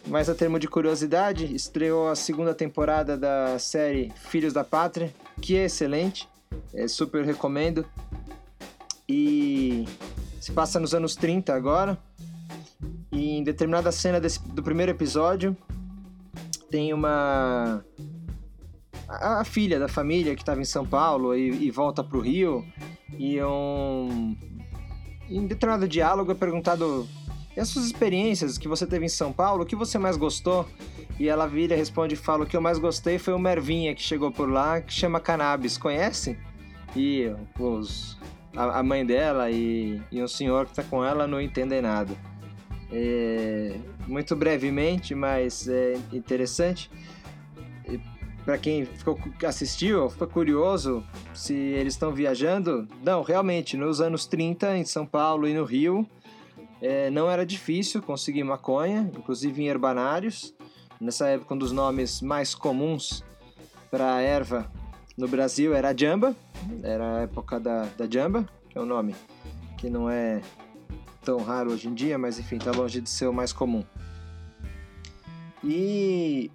Mas 0.06 0.28
a 0.28 0.34
termo 0.34 0.58
de 0.58 0.66
curiosidade, 0.66 1.54
estreou 1.54 2.08
a 2.08 2.16
segunda 2.16 2.54
temporada 2.54 3.16
da 3.16 3.58
série 3.58 4.10
Filhos 4.16 4.52
da 4.52 4.64
Pátria, 4.64 5.14
que 5.40 5.56
é 5.56 5.66
excelente, 5.66 6.28
é, 6.74 6.88
super 6.88 7.24
recomendo. 7.24 7.86
E 9.08 9.86
se 10.40 10.50
passa 10.52 10.80
nos 10.80 10.94
anos 10.94 11.14
30 11.14 11.54
agora. 11.54 11.98
E 13.12 13.38
em 13.38 13.44
determinada 13.44 13.92
cena 13.92 14.18
desse, 14.18 14.40
do 14.48 14.62
primeiro 14.62 14.90
episódio, 14.90 15.56
tem 16.70 16.94
uma. 16.94 17.84
A, 19.10 19.44
filha 19.44 19.78
da 19.78 19.88
família 19.88 20.34
que 20.36 20.42
estava 20.42 20.60
em 20.60 20.64
São 20.64 20.86
Paulo 20.86 21.34
e, 21.34 21.66
e 21.66 21.70
volta 21.70 22.02
para 22.04 22.16
o 22.16 22.20
Rio. 22.20 22.64
E 23.18 23.42
um. 23.42 24.36
Em 25.28 25.46
determinado 25.46 25.86
diálogo 25.88 26.32
é 26.32 26.34
perguntado 26.34 27.08
e 27.56 27.60
as 27.60 27.68
suas 27.68 27.86
experiências 27.86 28.56
que 28.56 28.68
você 28.68 28.86
teve 28.86 29.04
em 29.04 29.08
São 29.08 29.32
Paulo, 29.32 29.64
o 29.64 29.66
que 29.66 29.74
você 29.74 29.98
mais 29.98 30.16
gostou? 30.16 30.68
E 31.18 31.28
ela 31.28 31.46
vira, 31.46 31.74
responde 31.74 32.14
e 32.14 32.16
fala: 32.16 32.44
O 32.44 32.46
que 32.46 32.56
eu 32.56 32.60
mais 32.60 32.78
gostei 32.78 33.18
foi 33.18 33.34
o 33.34 33.38
Mervinha 33.38 33.94
que 33.94 34.02
chegou 34.02 34.30
por 34.30 34.48
lá, 34.48 34.80
que 34.80 34.92
chama 34.92 35.20
Cannabis. 35.20 35.76
Conhece? 35.76 36.38
E 36.96 37.30
os, 37.58 38.16
a, 38.56 38.78
a 38.78 38.82
mãe 38.82 39.04
dela 39.04 39.50
e, 39.50 40.00
e 40.10 40.22
um 40.22 40.28
senhor 40.28 40.64
que 40.66 40.72
está 40.72 40.82
com 40.82 41.04
ela 41.04 41.26
não 41.26 41.40
entendem 41.40 41.82
nada. 41.82 42.14
É, 42.92 43.76
muito 44.06 44.34
brevemente, 44.34 45.14
mas 45.14 45.68
é 45.68 45.98
interessante. 46.12 46.90
Para 48.50 48.58
quem 48.58 48.84
ficou, 48.84 49.16
assistiu, 49.46 50.10
ficou 50.10 50.26
curioso 50.26 51.04
se 51.32 51.54
eles 51.54 51.94
estão 51.94 52.12
viajando. 52.12 52.88
Não, 53.00 53.22
realmente, 53.22 53.76
nos 53.76 54.00
anos 54.00 54.26
30, 54.26 54.76
em 54.76 54.84
São 54.84 55.06
Paulo 55.06 55.46
e 55.46 55.54
no 55.54 55.62
Rio, 55.62 56.04
é, 56.82 57.10
não 57.10 57.30
era 57.30 57.46
difícil 57.46 58.02
conseguir 58.02 58.42
maconha, 58.42 59.08
inclusive 59.16 59.62
em 59.62 59.68
herbanários. 59.68 60.52
Nessa 61.00 61.28
época, 61.28 61.54
um 61.54 61.58
dos 61.58 61.70
nomes 61.70 62.20
mais 62.20 62.52
comuns 62.52 63.22
para 63.88 64.20
erva 64.20 64.68
no 65.16 65.28
Brasil 65.28 65.72
era 65.72 65.90
a 65.90 65.96
jamba, 65.96 66.34
era 66.82 67.18
a 67.18 67.20
época 67.20 67.60
da, 67.60 67.84
da 67.96 68.10
jamba, 68.10 68.48
que 68.68 68.76
é 68.76 68.80
um 68.80 68.86
nome 68.86 69.14
que 69.78 69.88
não 69.88 70.10
é 70.10 70.42
tão 71.22 71.38
raro 71.38 71.70
hoje 71.70 71.86
em 71.86 71.94
dia, 71.94 72.18
mas 72.18 72.36
enfim, 72.36 72.56
está 72.56 72.72
longe 72.72 73.00
de 73.00 73.10
ser 73.10 73.28
o 73.28 73.32
mais 73.32 73.52
comum. 73.52 73.84
E 75.62 76.50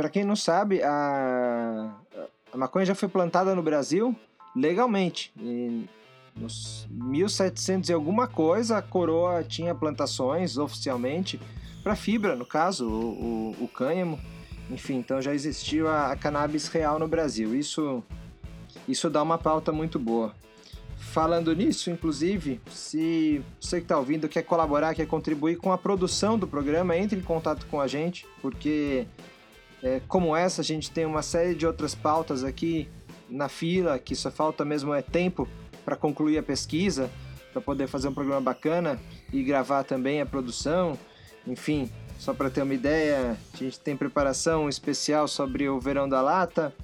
para 0.00 0.08
quem 0.08 0.24
não 0.24 0.34
sabe, 0.34 0.82
a, 0.82 1.94
a 2.50 2.56
maconha 2.56 2.86
já 2.86 2.94
foi 2.94 3.06
plantada 3.06 3.54
no 3.54 3.62
Brasil 3.62 4.16
legalmente. 4.56 5.30
E 5.38 5.84
nos 6.34 6.88
1700 6.90 7.90
e 7.90 7.92
alguma 7.92 8.26
coisa, 8.26 8.78
a 8.78 8.82
coroa 8.82 9.44
tinha 9.44 9.74
plantações 9.74 10.56
oficialmente 10.56 11.38
para 11.82 11.94
fibra, 11.94 12.34
no 12.34 12.46
caso, 12.46 12.88
o, 12.88 13.56
o, 13.60 13.64
o, 13.64 13.68
cânhamo. 13.68 14.18
Enfim, 14.70 14.94
então 14.94 15.20
já 15.20 15.34
existiu 15.34 15.86
a, 15.86 16.12
a 16.12 16.16
cannabis 16.16 16.66
real 16.68 16.98
no 16.98 17.06
Brasil. 17.06 17.54
Isso, 17.54 18.02
isso 18.88 19.10
dá 19.10 19.22
uma 19.22 19.36
pauta 19.36 19.70
muito 19.70 19.98
boa. 19.98 20.34
Falando 20.96 21.54
nisso, 21.54 21.90
inclusive, 21.90 22.58
se 22.70 23.42
você 23.60 23.76
que 23.76 23.84
está 23.84 23.98
ouvindo 23.98 24.30
quer 24.30 24.44
colaborar, 24.44 24.94
quer 24.94 25.06
contribuir 25.06 25.56
com 25.56 25.70
a 25.72 25.76
produção 25.76 26.38
do 26.38 26.48
programa, 26.48 26.96
entre 26.96 27.18
em 27.18 27.22
contato 27.22 27.66
com 27.66 27.78
a 27.78 27.86
gente, 27.86 28.26
porque 28.40 29.06
é, 29.82 30.00
como 30.06 30.36
essa, 30.36 30.60
a 30.60 30.64
gente 30.64 30.90
tem 30.90 31.06
uma 31.06 31.22
série 31.22 31.54
de 31.54 31.66
outras 31.66 31.94
pautas 31.94 32.44
aqui 32.44 32.88
na 33.28 33.48
fila, 33.48 33.98
que 33.98 34.14
só 34.14 34.30
falta 34.30 34.64
mesmo 34.64 34.92
é 34.92 35.02
tempo 35.02 35.48
para 35.84 35.96
concluir 35.96 36.38
a 36.38 36.42
pesquisa, 36.42 37.10
para 37.52 37.62
poder 37.62 37.86
fazer 37.86 38.08
um 38.08 38.14
programa 38.14 38.40
bacana 38.40 39.00
e 39.32 39.42
gravar 39.42 39.84
também 39.84 40.20
a 40.20 40.26
produção. 40.26 40.98
Enfim, 41.46 41.90
só 42.18 42.34
para 42.34 42.50
ter 42.50 42.62
uma 42.62 42.74
ideia, 42.74 43.36
a 43.54 43.56
gente 43.56 43.80
tem 43.80 43.96
preparação 43.96 44.68
especial 44.68 45.26
sobre 45.26 45.68
o 45.68 45.80
verão 45.80 46.08
da 46.08 46.20
lata. 46.20 46.74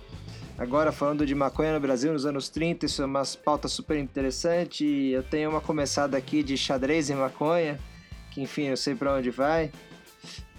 Agora 0.56 0.90
falando 0.90 1.26
de 1.26 1.34
maconha 1.34 1.74
no 1.74 1.80
Brasil 1.80 2.10
nos 2.12 2.24
anos 2.24 2.48
30, 2.48 2.86
isso 2.86 3.02
é 3.02 3.04
uma 3.04 3.22
pauta 3.44 3.68
super 3.68 3.98
interessante. 3.98 4.86
Eu 4.86 5.22
tenho 5.22 5.50
uma 5.50 5.60
começada 5.60 6.16
aqui 6.16 6.42
de 6.42 6.56
xadrez 6.56 7.10
e 7.10 7.14
maconha, 7.14 7.78
que 8.30 8.40
enfim, 8.40 8.62
eu 8.62 8.76
sei 8.76 8.94
para 8.94 9.14
onde 9.14 9.30
vai. 9.30 9.70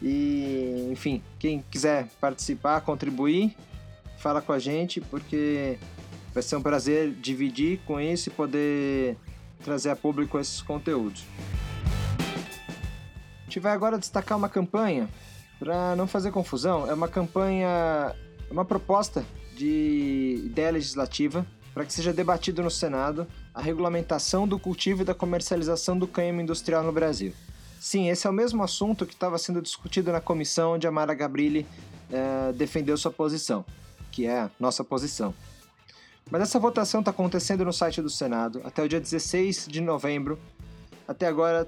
E 0.01 0.89
enfim, 0.91 1.21
quem 1.39 1.63
quiser 1.71 2.07
participar, 2.21 2.81
contribuir, 2.81 3.55
fala 4.17 4.41
com 4.41 4.51
a 4.51 4.59
gente, 4.59 5.01
porque 5.01 5.77
Vai 6.37 6.43
ser 6.43 6.55
um 6.55 6.61
prazer 6.61 7.13
dividir 7.13 7.79
com 7.79 7.99
isso 7.99 8.29
e 8.29 8.31
poder 8.31 9.17
trazer 9.63 9.89
a 9.89 9.95
público 9.95 10.37
esses 10.37 10.61
conteúdos. 10.61 11.25
A 13.41 13.43
gente 13.45 13.59
vai 13.59 13.71
agora 13.71 13.97
destacar 13.97 14.37
uma 14.37 14.47
campanha, 14.47 15.09
para 15.57 15.95
não 15.95 16.05
fazer 16.05 16.29
confusão, 16.29 16.87
é 16.87 16.93
uma 16.93 17.07
campanha, 17.07 18.15
uma 18.51 18.63
proposta 18.63 19.25
de 19.55 20.43
ideia 20.45 20.69
legislativa 20.69 21.43
para 21.73 21.83
que 21.83 21.91
seja 21.91 22.13
debatido 22.13 22.61
no 22.61 22.69
Senado 22.69 23.25
a 23.51 23.59
regulamentação 23.59 24.47
do 24.47 24.59
cultivo 24.59 25.01
e 25.01 25.05
da 25.05 25.15
comercialização 25.15 25.97
do 25.97 26.07
cânhamo 26.07 26.41
industrial 26.41 26.83
no 26.83 26.91
Brasil. 26.91 27.33
Sim, 27.79 28.09
esse 28.09 28.25
é 28.25 28.29
o 28.29 28.33
mesmo 28.33 28.63
assunto 28.63 29.05
que 29.05 29.13
estava 29.13 29.37
sendo 29.37 29.61
discutido 29.61 30.11
na 30.11 30.19
comissão 30.19 30.73
onde 30.73 30.87
a 30.87 30.91
Mara 30.91 31.13
Gabrilli 31.13 31.65
eh, 32.11 32.53
defendeu 32.53 32.97
sua 32.97 33.11
posição, 33.11 33.63
que 34.11 34.25
é 34.25 34.39
a 34.39 34.51
nossa 34.59 34.83
posição. 34.83 35.33
Mas 36.29 36.41
essa 36.41 36.59
votação 36.59 36.99
está 36.99 37.11
acontecendo 37.11 37.63
no 37.63 37.71
site 37.71 38.01
do 38.01 38.09
Senado 38.09 38.61
até 38.63 38.83
o 38.83 38.89
dia 38.89 38.99
16 38.99 39.67
de 39.67 39.79
novembro. 39.79 40.39
Até 41.07 41.27
agora, 41.27 41.67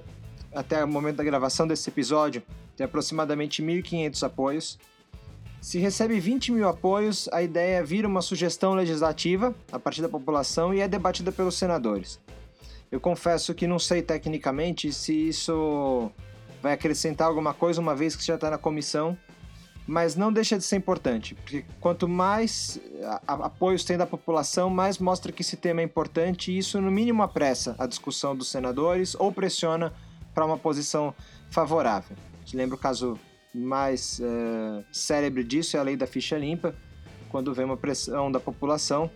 até 0.54 0.84
o 0.84 0.88
momento 0.88 1.16
da 1.16 1.24
gravação 1.24 1.66
desse 1.66 1.88
episódio, 1.88 2.42
tem 2.76 2.84
aproximadamente 2.84 3.62
1.500 3.62 4.22
apoios. 4.22 4.78
Se 5.60 5.78
recebe 5.78 6.18
20 6.18 6.52
mil 6.52 6.68
apoios, 6.68 7.28
a 7.32 7.42
ideia 7.42 7.84
vira 7.84 8.08
uma 8.08 8.22
sugestão 8.22 8.74
legislativa 8.74 9.54
a 9.70 9.78
partir 9.78 10.02
da 10.02 10.08
população 10.08 10.74
e 10.74 10.80
é 10.80 10.88
debatida 10.88 11.30
pelos 11.30 11.54
senadores. 11.56 12.18
Eu 12.90 13.00
confesso 13.00 13.54
que 13.54 13.66
não 13.66 13.78
sei 13.78 14.02
tecnicamente 14.02 14.92
se 14.92 15.28
isso 15.28 16.10
vai 16.60 16.72
acrescentar 16.72 17.28
alguma 17.28 17.54
coisa, 17.54 17.80
uma 17.80 17.94
vez 17.94 18.16
que 18.16 18.24
já 18.24 18.34
está 18.34 18.50
na 18.50 18.58
comissão, 18.58 19.16
mas 19.86 20.14
não 20.14 20.32
deixa 20.32 20.58
de 20.58 20.64
ser 20.64 20.76
importante, 20.76 21.34
porque 21.34 21.64
quanto 21.80 22.08
mais 22.08 22.80
apoios 23.26 23.82
tem 23.84 23.96
da 23.96 24.06
população, 24.06 24.68
mais 24.68 24.98
mostra 24.98 25.32
que 25.32 25.42
esse 25.42 25.56
tema 25.56 25.80
é 25.80 25.84
importante 25.84 26.52
e 26.52 26.58
isso, 26.58 26.80
no 26.80 26.90
mínimo, 26.90 27.22
apressa 27.22 27.74
a 27.78 27.86
discussão 27.86 28.36
dos 28.36 28.48
senadores 28.48 29.14
ou 29.14 29.32
pressiona 29.32 29.92
para 30.34 30.44
uma 30.44 30.58
posição 30.58 31.14
favorável. 31.50 32.16
Te 32.44 32.56
lembra 32.56 32.76
o 32.76 32.78
caso 32.78 33.18
mais 33.54 34.20
uh, 34.20 34.84
célebre 34.92 35.42
disso 35.42 35.76
é 35.76 35.80
a 35.80 35.82
lei 35.82 35.96
da 35.96 36.06
ficha 36.06 36.38
limpa, 36.38 36.74
quando 37.28 37.52
vem 37.52 37.64
uma 37.64 37.76
pressão 37.76 38.30
da 38.30 38.38
população, 38.38 39.10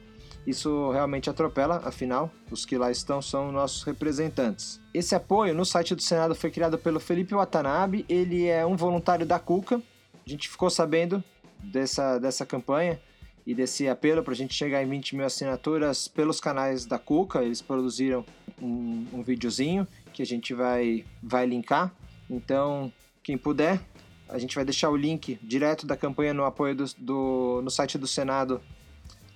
isso 0.46 0.90
realmente 0.90 1.30
atropela, 1.30 1.80
afinal, 1.84 2.30
os 2.50 2.64
que 2.64 2.76
lá 2.76 2.90
estão 2.90 3.22
são 3.22 3.50
nossos 3.50 3.82
representantes. 3.82 4.80
Esse 4.92 5.14
apoio 5.14 5.54
no 5.54 5.64
site 5.64 5.94
do 5.94 6.02
Senado 6.02 6.34
foi 6.34 6.50
criado 6.50 6.78
pelo 6.78 7.00
Felipe 7.00 7.34
Watanabe, 7.34 8.04
ele 8.08 8.46
é 8.46 8.64
um 8.64 8.76
voluntário 8.76 9.24
da 9.24 9.38
CUCA, 9.38 9.80
a 10.26 10.30
gente 10.30 10.48
ficou 10.48 10.70
sabendo 10.70 11.22
dessa, 11.62 12.18
dessa 12.18 12.46
campanha 12.46 13.00
e 13.46 13.54
desse 13.54 13.88
apelo 13.88 14.22
para 14.22 14.32
a 14.32 14.36
gente 14.36 14.54
chegar 14.54 14.82
em 14.82 14.88
20 14.88 15.16
mil 15.16 15.26
assinaturas 15.26 16.08
pelos 16.08 16.40
canais 16.40 16.86
da 16.86 16.98
Cuca. 16.98 17.42
Eles 17.42 17.60
produziram 17.60 18.24
um, 18.60 19.06
um 19.12 19.22
videozinho 19.22 19.86
que 20.12 20.22
a 20.22 20.26
gente 20.26 20.54
vai, 20.54 21.04
vai 21.22 21.44
linkar. 21.46 21.92
Então, 22.28 22.90
quem 23.22 23.36
puder, 23.36 23.80
a 24.28 24.38
gente 24.38 24.54
vai 24.54 24.64
deixar 24.64 24.88
o 24.88 24.96
link 24.96 25.38
direto 25.42 25.86
da 25.86 25.96
campanha 25.96 26.32
no 26.32 26.44
apoio 26.44 26.74
do, 26.74 26.84
do 26.96 27.60
no 27.62 27.70
site 27.70 27.98
do 27.98 28.06
Senado 28.06 28.62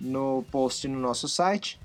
no 0.00 0.44
post 0.50 0.86
no 0.86 0.98
nosso 0.98 1.28
site. 1.28 1.80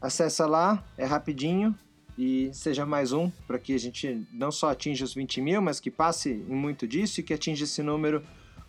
Acessa 0.00 0.46
lá, 0.46 0.84
é 0.96 1.04
rapidinho 1.04 1.74
e 2.16 2.50
seja 2.52 2.84
mais 2.84 3.12
um 3.12 3.30
para 3.46 3.58
que 3.58 3.74
a 3.74 3.78
gente 3.78 4.26
não 4.32 4.50
só 4.50 4.70
atinja 4.70 5.04
os 5.04 5.14
20 5.14 5.40
mil, 5.40 5.62
mas 5.62 5.80
que 5.80 5.90
passe 5.90 6.30
em 6.30 6.54
muito 6.54 6.86
disso 6.86 7.20
e 7.20 7.22
que 7.22 7.34
atinja 7.34 7.64
esse 7.64 7.82
número 7.82 8.22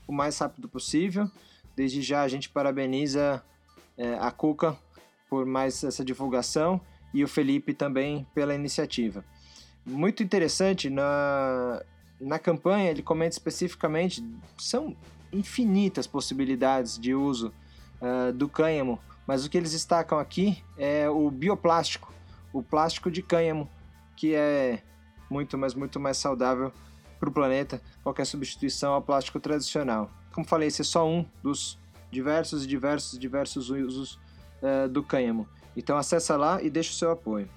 o 0.07 0.11
mais 0.11 0.37
rápido 0.37 0.67
possível. 0.67 1.29
Desde 1.75 2.01
já 2.01 2.23
a 2.23 2.27
gente 2.27 2.49
parabeniza 2.49 3.43
é, 3.97 4.15
a 4.15 4.31
Cuca 4.31 4.77
por 5.29 5.45
mais 5.45 5.83
essa 5.83 6.03
divulgação 6.03 6.81
e 7.13 7.23
o 7.23 7.27
Felipe 7.27 7.73
também 7.73 8.25
pela 8.33 8.53
iniciativa. 8.53 9.23
Muito 9.85 10.21
interessante, 10.21 10.89
na, 10.89 11.83
na 12.19 12.37
campanha 12.37 12.91
ele 12.91 13.01
comenta 13.01 13.35
especificamente, 13.35 14.23
são 14.57 14.95
infinitas 15.31 16.07
possibilidades 16.07 16.99
de 16.99 17.13
uso 17.13 17.53
uh, 18.01 18.33
do 18.33 18.47
cânhamo, 18.47 18.99
mas 19.25 19.45
o 19.45 19.49
que 19.49 19.57
eles 19.57 19.71
destacam 19.71 20.17
aqui 20.17 20.63
é 20.77 21.09
o 21.09 21.29
bioplástico, 21.29 22.13
o 22.51 22.63
plástico 22.63 23.11
de 23.11 23.21
cânhamo, 23.21 23.69
que 24.15 24.33
é 24.33 24.81
muito, 25.29 25.57
mas 25.57 25.73
muito 25.73 25.99
mais 25.99 26.17
saudável 26.17 26.71
para 27.19 27.29
o 27.29 27.31
planeta 27.31 27.81
qualquer 28.01 28.25
substituição 28.25 28.93
ao 28.93 29.01
plástico 29.01 29.39
tradicional. 29.39 30.09
Como 30.33 30.47
falei, 30.47 30.67
esse 30.67 30.81
é 30.81 30.85
só 30.85 31.07
um 31.07 31.25
dos 31.43 31.77
diversos 32.09 32.63
e 32.63 32.67
diversos 32.67 33.19
diversos 33.19 33.69
usos 33.69 34.19
uh, 34.61 34.87
do 34.89 35.03
cânhamo. 35.03 35.47
Então 35.75 35.97
acessa 35.97 36.35
lá 36.35 36.61
e 36.61 36.69
deixa 36.69 36.91
o 36.91 36.95
seu 36.95 37.11
apoio. 37.11 37.47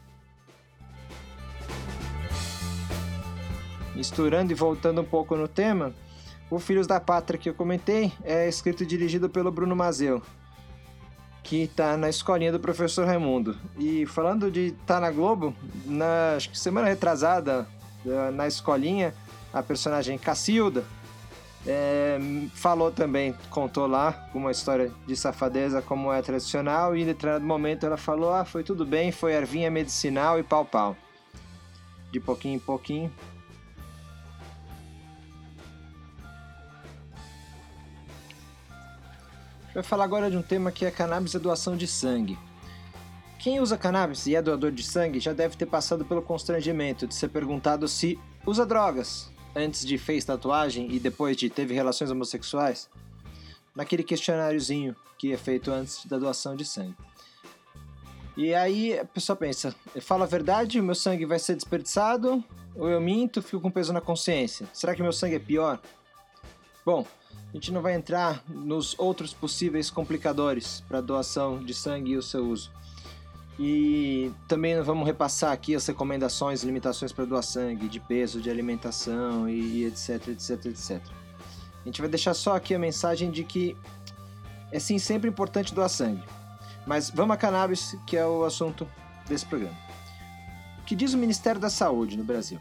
misturando 3.95 4.53
e 4.53 4.55
voltando 4.55 5.01
um 5.01 5.05
pouco 5.05 5.37
no 5.37 5.47
tema, 5.47 5.95
o 6.55 6.59
Filhos 6.59 6.87
da 6.87 7.01
Pátria 7.01 7.39
que 7.39 7.49
eu 7.49 7.55
comentei 7.55 8.13
é 8.23 8.47
escrito 8.47 8.83
e 8.83 8.87
dirigido 8.87 9.27
pelo 9.27 9.51
Bruno 9.51 9.75
Mazeu, 9.75 10.21
que 11.43 11.63
está 11.63 11.97
na 11.97 12.11
escolinha 12.11 12.53
do 12.53 12.61
professor 12.61 13.07
Raimundo. 13.07 13.57
E 13.79 14.05
falando 14.05 14.51
de 14.51 14.67
estar 14.67 14.97
tá 14.97 15.01
na 15.01 15.11
Globo, 15.11 15.55
na 15.87 16.35
acho 16.37 16.51
que 16.51 16.59
semana 16.59 16.89
retrasada, 16.89 17.67
na 18.35 18.47
escolinha, 18.47 19.15
a 19.51 19.63
personagem 19.63 20.19
Cacilda 20.19 20.85
é, 21.67 22.19
falou 22.53 22.91
também, 22.91 23.35
contou 23.49 23.87
lá 23.87 24.29
uma 24.35 24.51
história 24.51 24.93
de 25.07 25.17
safadeza 25.17 25.81
como 25.81 26.13
é 26.13 26.21
tradicional 26.21 26.95
e 26.95 27.01
em 27.01 27.07
determinado 27.07 27.47
momento 27.47 27.87
ela 27.87 27.97
falou, 27.97 28.31
ah, 28.31 28.45
foi 28.45 28.63
tudo 28.63 28.85
bem, 28.85 29.11
foi 29.11 29.33
ervinha 29.33 29.71
medicinal 29.71 30.39
e 30.39 30.43
pau 30.43 30.67
pau. 30.67 30.95
De 32.11 32.21
pouquinho 32.21 32.57
em 32.57 32.59
pouquinho. 32.59 33.11
Vai 39.75 39.83
falar 39.83 40.05
agora 40.05 40.31
de 40.31 40.37
um 40.37 40.43
tema 40.43 40.71
que 40.71 40.85
é 40.85 40.91
cannabis 40.91 41.33
e 41.35 41.39
doação 41.39 41.77
de 41.77 41.87
sangue. 41.87 42.39
Quem 43.39 43.59
usa 43.59 43.79
cannabis 43.79 44.27
e 44.27 44.37
é 44.37 44.43
doador 44.43 44.71
de 44.71 44.83
sangue 44.83 45.19
já 45.19 45.33
deve 45.33 45.57
ter 45.57 45.67
passado 45.67 46.05
pelo 46.05 46.23
constrangimento 46.23 47.07
de 47.07 47.15
ser 47.15 47.29
perguntado 47.29 47.89
se 47.89 48.19
usa 48.47 48.67
drogas, 48.67 49.31
antes 49.57 49.85
de 49.85 49.99
fez 49.99 50.25
tatuagem 50.25 50.93
e 50.93 51.01
depois 51.01 51.37
de 51.37 51.49
teve 51.49 51.75
relações 51.75 52.11
homossexuais? 52.11 52.89
Naquele 53.75 54.03
questionáriozinho 54.03 54.95
que 55.19 55.33
é 55.33 55.37
feito 55.37 55.71
antes 55.71 56.05
da 56.07 56.19
doação 56.19 56.55
de 56.55 56.65
sangue. 56.65 56.97
E 58.37 58.55
aí 58.55 58.99
a 58.99 59.05
pessoa 59.05 59.37
pensa, 59.37 59.75
eu 59.95 60.03
falo 60.03 60.23
a 60.23 60.27
verdade, 60.27 60.81
o 60.81 60.83
meu 60.83 60.95
sangue 60.95 61.25
vai 61.25 61.39
ser 61.39 61.55
desperdiçado? 61.55 62.45
Ou 62.75 62.89
eu 62.89 63.01
minto, 63.01 63.43
fico 63.43 63.61
com 63.61 63.71
peso 63.71 63.93
na 63.93 64.01
consciência? 64.01 64.67
Será 64.73 64.95
que 64.95 65.03
meu 65.03 65.13
sangue 65.13 65.37
é 65.37 65.39
pior? 65.39 65.81
Bom, 66.85 67.07
a 67.53 67.57
gente 67.57 67.71
não 67.71 67.83
vai 67.83 67.95
entrar 67.95 68.43
nos 68.49 68.99
outros 68.99 69.35
possíveis 69.35 69.91
complicadores 69.91 70.83
para 70.89 71.03
doação 71.03 71.63
de 71.63 71.75
sangue 71.75 72.13
e 72.13 72.17
o 72.17 72.23
seu 72.23 72.47
uso. 72.47 72.73
E 73.59 74.33
também 74.49 74.81
vamos 74.81 75.07
repassar 75.07 75.53
aqui 75.53 75.75
as 75.75 75.87
recomendações 75.87 76.63
limitações 76.63 77.13
para 77.13 77.27
doar 77.27 77.43
sangue, 77.43 77.89
de 77.89 78.01
peso, 78.01 78.41
de 78.41 78.51
alimentação 78.51 79.47
e 79.47 79.85
etc, 79.85 80.29
etc, 80.29 80.67
etc. 80.67 81.03
A 81.83 81.85
gente 81.85 82.01
vai 82.01 82.09
deixar 82.09 82.33
só 82.33 82.57
aqui 82.57 82.75
a 82.75 82.79
mensagem 82.79 83.31
de 83.31 83.45
que 83.45 83.77
é 84.71 84.79
sim 84.79 84.99
sempre 84.99 85.29
importante 85.29 85.75
doar 85.75 85.91
sangue. 85.91 86.25
Mas 86.87 87.11
vamos 87.11 87.35
a 87.35 87.37
cannabis, 87.37 87.95
que 88.07 88.17
é 88.17 88.27
o 88.27 88.45
assunto 88.45 88.89
desse 89.29 89.45
programa. 89.45 89.77
O 90.79 90.85
que 90.85 90.97
diz 90.97 91.13
o 91.13 91.19
Ministério 91.19 91.61
da 91.61 91.69
Saúde 91.69 92.17
no 92.17 92.25
Brasil? 92.25 92.59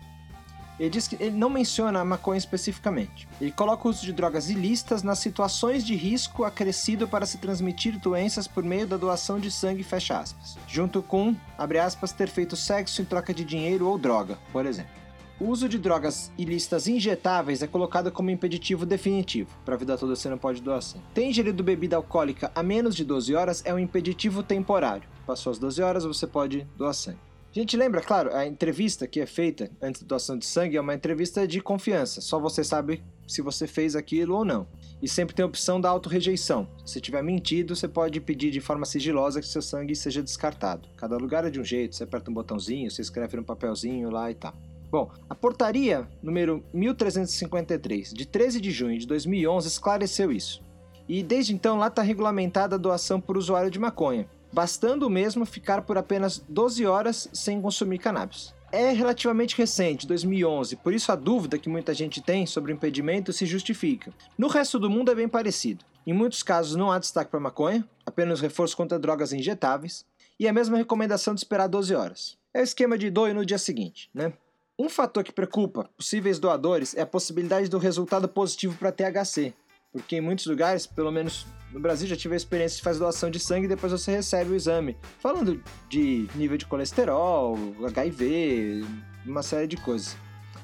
Ele 0.80 0.90
diz 0.90 1.08
que 1.08 1.16
ele 1.20 1.36
não 1.36 1.50
menciona 1.50 2.00
a 2.00 2.06
maconha 2.06 2.38
especificamente. 2.38 3.28
Ele 3.40 3.52
coloca 3.52 3.88
o 3.88 3.92
uso 3.92 4.04
de 4.04 4.14
drogas 4.14 4.50
ilícitas 4.50 5.04
nas 5.04 5.20
situações 5.20 5.86
de 5.86 5.96
risco 5.96 6.44
acrescido 6.44 7.08
para 7.08 7.26
se 7.26 7.38
transmitir 7.38 8.00
doenças 8.00 8.48
por 8.48 8.64
meio 8.64 8.88
da 8.88 8.98
doação 8.98 9.40
de 9.40 9.52
sangue, 9.52 9.84
fecha 9.84 10.20
aspas. 10.20 10.58
Junto 10.68 11.02
com, 11.02 11.36
abre 11.58 11.80
aspas, 11.80 12.12
ter 12.12 12.30
feito 12.30 12.56
sexo 12.56 13.02
em 13.02 13.06
troca 13.06 13.34
de 13.34 13.44
dinheiro 13.44 13.88
ou 13.88 13.98
droga, 13.98 14.38
por 14.52 14.66
exemplo. 14.66 15.02
O 15.42 15.48
uso 15.48 15.68
de 15.68 15.80
drogas 15.80 16.32
ilícitas 16.38 16.88
injetáveis 16.88 17.64
é 17.64 17.68
colocado 17.68 18.12
como 18.12 18.30
impeditivo 18.30 18.86
definitivo. 18.86 19.50
Para 19.66 19.74
a 19.74 19.78
vida 19.78 19.98
toda 19.98 20.16
você 20.16 20.30
não 20.30 20.38
pode 20.38 20.62
doar 20.62 20.84
sangue. 20.84 21.04
Ter 21.16 21.26
ingerido 21.26 21.64
bebida 21.64 21.96
alcoólica 21.96 22.52
a 22.54 22.62
menos 22.62 22.96
de 22.96 23.04
12 23.04 23.34
horas 23.34 23.64
é 23.66 23.74
um 23.74 23.80
impeditivo 23.80 24.44
temporário. 24.44 25.10
Passou 25.26 25.50
as 25.50 25.58
12 25.58 25.82
horas, 25.82 26.04
você 26.04 26.28
pode 26.28 26.68
doar 26.78 26.94
sangue. 26.94 27.31
A 27.54 27.60
gente 27.60 27.76
lembra, 27.76 28.00
claro, 28.02 28.34
a 28.34 28.48
entrevista 28.48 29.06
que 29.06 29.20
é 29.20 29.26
feita 29.26 29.70
antes 29.82 30.02
da 30.02 30.08
doação 30.08 30.38
de 30.38 30.46
sangue 30.46 30.78
é 30.78 30.82
uma 30.82 30.94
entrevista 30.94 31.46
de 31.46 31.60
confiança. 31.60 32.22
Só 32.22 32.40
você 32.40 32.64
sabe 32.64 33.04
se 33.28 33.42
você 33.42 33.68
fez 33.68 33.94
aquilo 33.94 34.38
ou 34.38 34.46
não. 34.46 34.66
E 35.02 35.08
sempre 35.10 35.36
tem 35.36 35.44
a 35.44 35.48
opção 35.48 35.82
da 35.82 35.90
autorrejeição. 35.90 36.66
Se 36.86 37.02
tiver 37.02 37.22
mentido, 37.22 37.76
você 37.76 37.90
pode 37.90 38.22
pedir 38.22 38.52
de 38.52 38.62
forma 38.62 38.86
sigilosa 38.86 39.42
que 39.42 39.48
seu 39.48 39.62
sangue 39.62 39.94
seja 39.98 40.24
descartado. 40.24 40.88
Cada 40.96 41.18
lugar 41.18 41.46
é 41.46 41.50
de 41.50 41.60
um 41.60 41.64
jeito, 41.64 41.94
você 41.94 42.06
aperta 42.06 42.32
um 42.32 42.34
botãozinho, 42.34 42.90
você 42.90 43.02
escreve 43.02 43.36
num 43.36 43.44
papelzinho 43.44 44.10
lá 44.10 44.32
e 44.32 44.36
tal. 44.36 44.54
Bom, 44.90 45.12
a 45.30 45.36
portaria 45.36 46.08
número 46.24 46.64
1353, 46.74 48.14
de 48.14 48.26
13 48.26 48.62
de 48.62 48.72
junho 48.72 48.98
de 48.98 49.06
2011, 49.06 49.68
esclareceu 49.68 50.32
isso. 50.32 50.64
E 51.06 51.22
desde 51.22 51.54
então 51.54 51.78
lá 51.78 51.88
está 51.88 52.02
regulamentada 52.02 52.76
a 52.76 52.80
doação 52.80 53.20
por 53.20 53.36
usuário 53.36 53.70
de 53.70 53.78
maconha, 53.78 54.30
bastando 54.52 55.10
mesmo 55.10 55.46
ficar 55.46 55.82
por 55.84 55.98
apenas 55.98 56.44
12 56.48 56.86
horas 56.86 57.30
sem 57.34 57.62
consumir 57.62 58.00
cannabis. 58.00 58.54
É 58.72 58.92
relativamente 58.92 59.58
recente, 59.58 60.08
2011, 60.08 60.78
por 60.78 60.94
isso 60.94 61.12
a 61.12 61.16
dúvida 61.16 61.58
que 61.58 61.68
muita 61.68 61.94
gente 61.94 62.22
tem 62.22 62.46
sobre 62.46 62.72
o 62.72 62.76
impedimento 62.76 63.34
se 63.34 63.46
justifica. 63.46 64.14
No 64.38 64.48
resto 64.48 64.80
do 64.80 64.90
mundo 64.90 65.12
é 65.12 65.16
bem 65.16 65.28
parecido. 65.28 65.84
Em 66.08 66.14
muitos 66.14 66.42
casos 66.42 66.76
não 66.76 66.92
há 66.92 66.98
destaque 66.98 67.30
para 67.30 67.40
maconha, 67.40 67.88
apenas 68.06 68.40
reforço 68.40 68.78
contra 68.78 68.98
drogas 68.98 69.34
injetáveis, 69.34 70.06
e 70.40 70.48
a 70.48 70.54
mesma 70.54 70.78
recomendação 70.78 71.36
de 71.36 71.42
esperar 71.42 71.68
12 71.68 71.94
horas. 71.94 72.38
É 72.54 72.62
o 72.62 72.64
esquema 72.64 72.98
de 72.98 73.10
doe 73.10 73.34
no 73.34 73.46
dia 73.46 73.58
seguinte, 73.58 74.10
né? 74.14 74.34
Um 74.80 74.90
fator 74.90 75.24
que 75.24 75.32
preocupa 75.32 75.90
possíveis 75.96 76.40
doadores 76.40 76.96
é 76.96 77.02
a 77.02 77.06
possibilidade 77.06 77.70
do 77.70 77.78
resultado 77.78 78.28
positivo 78.28 78.76
para 78.78 78.92
THC, 78.92 79.54
porque 79.92 80.18
em 80.18 80.22
muitos 80.22 80.46
lugares, 80.46 80.88
pelo 80.88 81.12
menos 81.12 81.46
no 81.72 81.80
Brasil, 81.80 82.08
já 82.08 82.16
tive 82.16 82.34
a 82.34 82.38
experiência 82.38 82.78
de 82.78 82.84
fazer 82.84 83.00
doação 83.00 83.30
de 83.30 83.40
sangue 83.40 83.66
e 83.66 83.70
depois 83.70 83.92
você 83.92 84.12
recebe 84.12 84.52
o 84.52 84.56
exame. 84.56 84.98
Falando 85.20 85.62
de 85.90 86.28
nível 86.36 86.58
de 86.58 86.66
colesterol, 86.66 87.58
HIV, 87.86 88.86
uma 89.26 89.44
série 89.44 89.68
de 89.68 89.78
coisas. 89.78 90.16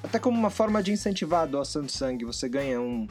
Até 0.03 0.19
como 0.19 0.37
uma 0.37 0.49
forma 0.49 0.81
de 0.81 0.91
incentivar 0.91 1.41
a 1.41 1.45
doação 1.45 1.83
de 1.83 1.91
sangue, 1.91 2.25
você 2.25 2.47
ganha 2.47 2.79
um. 2.79 3.07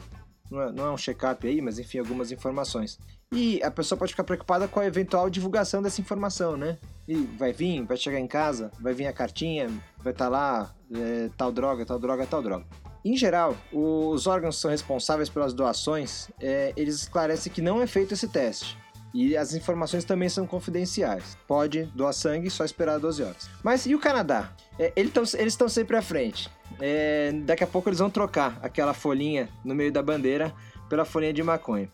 Não 0.49 0.61
é, 0.61 0.71
não 0.71 0.85
é 0.85 0.91
um 0.91 0.97
check-up 0.97 1.45
aí, 1.45 1.61
mas 1.61 1.77
enfim, 1.77 1.99
algumas 1.99 2.31
informações. 2.31 2.97
E 3.33 3.61
a 3.61 3.69
pessoa 3.69 3.99
pode 3.99 4.13
ficar 4.13 4.23
preocupada 4.23 4.67
com 4.67 4.79
a 4.79 4.85
eventual 4.85 5.29
divulgação 5.29 5.81
dessa 5.81 5.99
informação, 5.99 6.55
né? 6.55 6.77
E 7.05 7.15
vai 7.15 7.51
vir, 7.51 7.83
vai 7.83 7.97
chegar 7.97 8.19
em 8.19 8.27
casa, 8.27 8.71
vai 8.79 8.93
vir 8.93 9.07
a 9.07 9.13
cartinha, 9.13 9.67
vai 9.97 10.13
estar 10.13 10.25
tá 10.25 10.29
lá, 10.29 10.75
é, 10.95 11.29
tal 11.35 11.51
droga, 11.51 11.85
tal 11.85 11.99
droga, 11.99 12.25
tal 12.25 12.41
droga. 12.41 12.65
Em 13.07 13.15
geral, 13.15 13.55
os 13.71 14.27
órgãos 14.27 14.57
que 14.57 14.61
são 14.63 14.69
responsáveis 14.69 15.29
pelas 15.29 15.53
doações, 15.53 16.29
é, 16.41 16.73
eles 16.75 17.03
esclarecem 17.03 17.49
que 17.49 17.61
não 17.61 17.81
é 17.81 17.87
feito 17.87 18.13
esse 18.13 18.27
teste. 18.27 18.77
E 19.13 19.37
as 19.37 19.53
informações 19.53 20.03
também 20.03 20.27
são 20.27 20.45
confidenciais. 20.45 21.37
Pode 21.47 21.83
doar 21.95 22.13
sangue, 22.13 22.49
só 22.49 22.65
esperar 22.65 22.99
12 22.99 23.23
horas. 23.23 23.49
Mas 23.63 23.85
e 23.85 23.95
o 23.95 23.99
Canadá? 23.99 24.51
É, 24.77 24.91
eles 24.93 25.13
estão 25.39 25.69
sempre 25.69 25.95
à 25.95 26.01
frente. 26.01 26.49
É, 26.81 27.31
daqui 27.45 27.63
a 27.63 27.67
pouco 27.67 27.87
eles 27.87 27.99
vão 27.99 28.09
trocar 28.09 28.59
aquela 28.61 28.93
folhinha 28.93 29.47
no 29.63 29.73
meio 29.73 29.91
da 29.91 30.03
bandeira 30.03 30.53
pela 30.89 31.05
folhinha 31.05 31.31
de 31.31 31.41
maconha. 31.41 31.89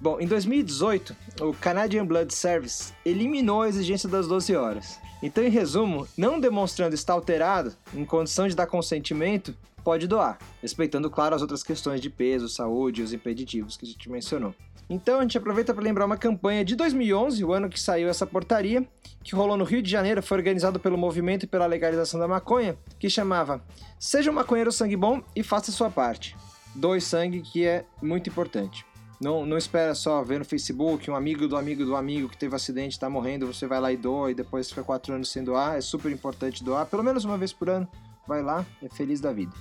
Bom, 0.00 0.18
em 0.18 0.26
2018, 0.26 1.16
o 1.42 1.52
Canadian 1.54 2.04
Blood 2.04 2.34
Service 2.34 2.92
eliminou 3.04 3.62
a 3.62 3.68
exigência 3.68 4.08
das 4.08 4.26
12 4.26 4.56
horas. 4.56 4.98
Então, 5.22 5.44
em 5.44 5.48
resumo, 5.48 6.08
não 6.18 6.40
demonstrando 6.40 6.96
estar 6.96 7.12
alterado, 7.12 7.72
em 7.94 8.04
condição 8.04 8.48
de 8.48 8.56
dar 8.56 8.66
consentimento, 8.66 9.56
pode 9.86 10.08
doar, 10.08 10.36
respeitando, 10.60 11.08
claro, 11.08 11.36
as 11.36 11.42
outras 11.42 11.62
questões 11.62 12.00
de 12.00 12.10
peso, 12.10 12.48
saúde 12.48 13.00
e 13.00 13.04
os 13.04 13.12
impeditivos 13.12 13.76
que 13.76 13.86
a 13.86 13.88
gente 13.88 14.10
mencionou. 14.10 14.52
Então, 14.90 15.20
a 15.20 15.22
gente 15.22 15.38
aproveita 15.38 15.72
para 15.72 15.84
lembrar 15.84 16.04
uma 16.04 16.16
campanha 16.16 16.64
de 16.64 16.74
2011, 16.74 17.44
o 17.44 17.52
ano 17.52 17.68
que 17.68 17.78
saiu 17.78 18.08
essa 18.08 18.26
portaria, 18.26 18.84
que 19.22 19.36
rolou 19.36 19.56
no 19.56 19.62
Rio 19.62 19.80
de 19.80 19.88
Janeiro, 19.88 20.20
foi 20.24 20.38
organizado 20.38 20.80
pelo 20.80 20.98
Movimento 20.98 21.46
pela 21.46 21.66
Legalização 21.66 22.18
da 22.18 22.26
Maconha, 22.26 22.76
que 22.98 23.08
chamava 23.08 23.62
Seja 23.96 24.28
um 24.28 24.34
maconheiro 24.34 24.72
sangue 24.72 24.96
bom 24.96 25.22
e 25.36 25.44
faça 25.44 25.70
sua 25.70 25.88
parte. 25.88 26.36
Doe 26.74 27.00
sangue, 27.00 27.40
que 27.40 27.64
é 27.64 27.84
muito 28.02 28.28
importante. 28.28 28.84
Não, 29.20 29.46
não 29.46 29.56
espera 29.56 29.94
só 29.94 30.20
ver 30.24 30.40
no 30.40 30.44
Facebook 30.44 31.08
um 31.08 31.14
amigo 31.14 31.46
do 31.46 31.56
amigo 31.56 31.84
do 31.84 31.94
amigo 31.94 32.28
que 32.28 32.36
teve 32.36 32.52
um 32.52 32.56
acidente 32.56 32.96
está 32.96 33.08
morrendo, 33.08 33.46
você 33.46 33.68
vai 33.68 33.80
lá 33.80 33.92
e 33.92 33.96
doa 33.96 34.32
e 34.32 34.34
depois 34.34 34.68
fica 34.68 34.82
quatro 34.82 35.14
anos 35.14 35.30
sem 35.30 35.44
doar. 35.44 35.76
É 35.76 35.80
super 35.80 36.10
importante 36.10 36.64
doar, 36.64 36.86
pelo 36.86 37.04
menos 37.04 37.24
uma 37.24 37.38
vez 37.38 37.52
por 37.52 37.70
ano. 37.70 37.88
Vai 38.26 38.42
lá, 38.42 38.64
é 38.82 38.88
feliz 38.88 39.20
da 39.20 39.32
vida. 39.32 39.52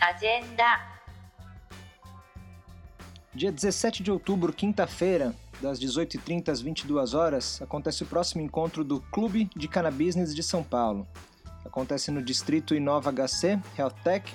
Agenda. 0.00 0.94
Dia 3.34 3.50
17 3.50 4.02
de 4.02 4.10
outubro, 4.10 4.52
quinta-feira, 4.52 5.34
das 5.60 5.78
18h30 5.80 6.48
às 6.48 6.60
22 6.60 7.14
horas, 7.14 7.60
acontece 7.60 8.02
o 8.02 8.06
próximo 8.06 8.42
encontro 8.42 8.84
do 8.84 9.00
Clube 9.00 9.50
de 9.56 9.66
Cannabis 9.66 10.14
de 10.34 10.42
São 10.42 10.62
Paulo. 10.62 11.06
Acontece 11.64 12.10
no 12.10 12.22
Distrito 12.22 12.74
Inova 12.74 13.10
HC, 13.10 13.58
Health 13.76 13.96
Tech, 14.04 14.32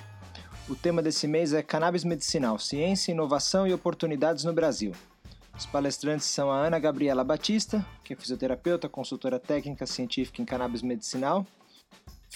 o 0.70 0.76
tema 0.76 1.02
desse 1.02 1.26
mês 1.26 1.52
é 1.52 1.64
Cannabis 1.64 2.04
Medicinal: 2.04 2.56
Ciência, 2.56 3.10
Inovação 3.10 3.66
e 3.66 3.74
Oportunidades 3.74 4.44
no 4.44 4.52
Brasil. 4.52 4.92
Os 5.58 5.66
palestrantes 5.66 6.26
são 6.26 6.48
a 6.48 6.64
Ana 6.64 6.78
Gabriela 6.78 7.24
Batista, 7.24 7.84
que 8.04 8.12
é 8.12 8.16
fisioterapeuta, 8.16 8.88
consultora 8.88 9.40
técnica 9.40 9.84
científica 9.84 10.40
em 10.40 10.44
cannabis 10.44 10.80
medicinal, 10.80 11.44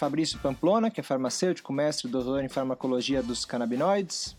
Fabrício 0.05 0.39
Pamplona, 0.39 0.91
que 0.91 1.01
é 1.01 1.03
farmacêutico, 1.03 1.73
mestre, 1.73 2.09
doutor 2.09 2.45
em 2.45 2.49
farmacologia 2.51 3.23
dos 3.23 3.47
canabinoides, 3.47 4.37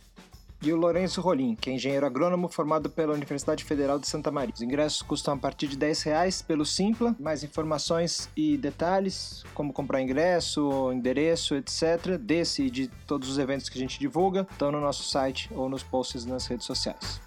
e 0.62 0.72
o 0.72 0.76
Lourenço 0.76 1.22
Rolim, 1.22 1.56
que 1.56 1.72
é 1.72 1.74
engenheiro 1.74 2.06
agrônomo 2.06 2.48
formado 2.48 2.88
pela 2.88 3.16
Universidade 3.16 3.64
Federal 3.64 3.98
de 3.98 4.08
Santa 4.08 4.30
Maria. 4.30 4.54
Os 4.54 4.62
ingressos 4.62 5.02
custam 5.02 5.34
a 5.34 5.38
partir 5.38 5.66
de 5.68 5.76
10 5.76 6.04
reais 6.04 6.42
pelo 6.44 6.68
Simpla. 6.68 7.16
Mais 7.20 7.44
informações 7.44 8.30
e 8.38 8.58
detalhes, 8.58 9.44
como 9.56 9.74
comprar 9.74 10.04
ingresso, 10.04 10.92
endereço, 10.94 11.56
etc., 11.56 12.16
desse 12.20 12.66
e 12.66 12.70
de 12.70 12.88
todos 13.08 13.28
os 13.28 13.40
eventos 13.40 13.68
que 13.68 13.80
a 13.80 13.82
gente 13.82 13.98
divulga, 13.98 14.48
estão 14.52 14.72
no 14.72 14.80
nosso 14.80 15.04
site 15.06 15.50
ou 15.56 15.68
nos 15.68 15.82
posts 15.82 16.28
nas 16.28 16.46
redes 16.46 16.68
sociais. 16.68 17.20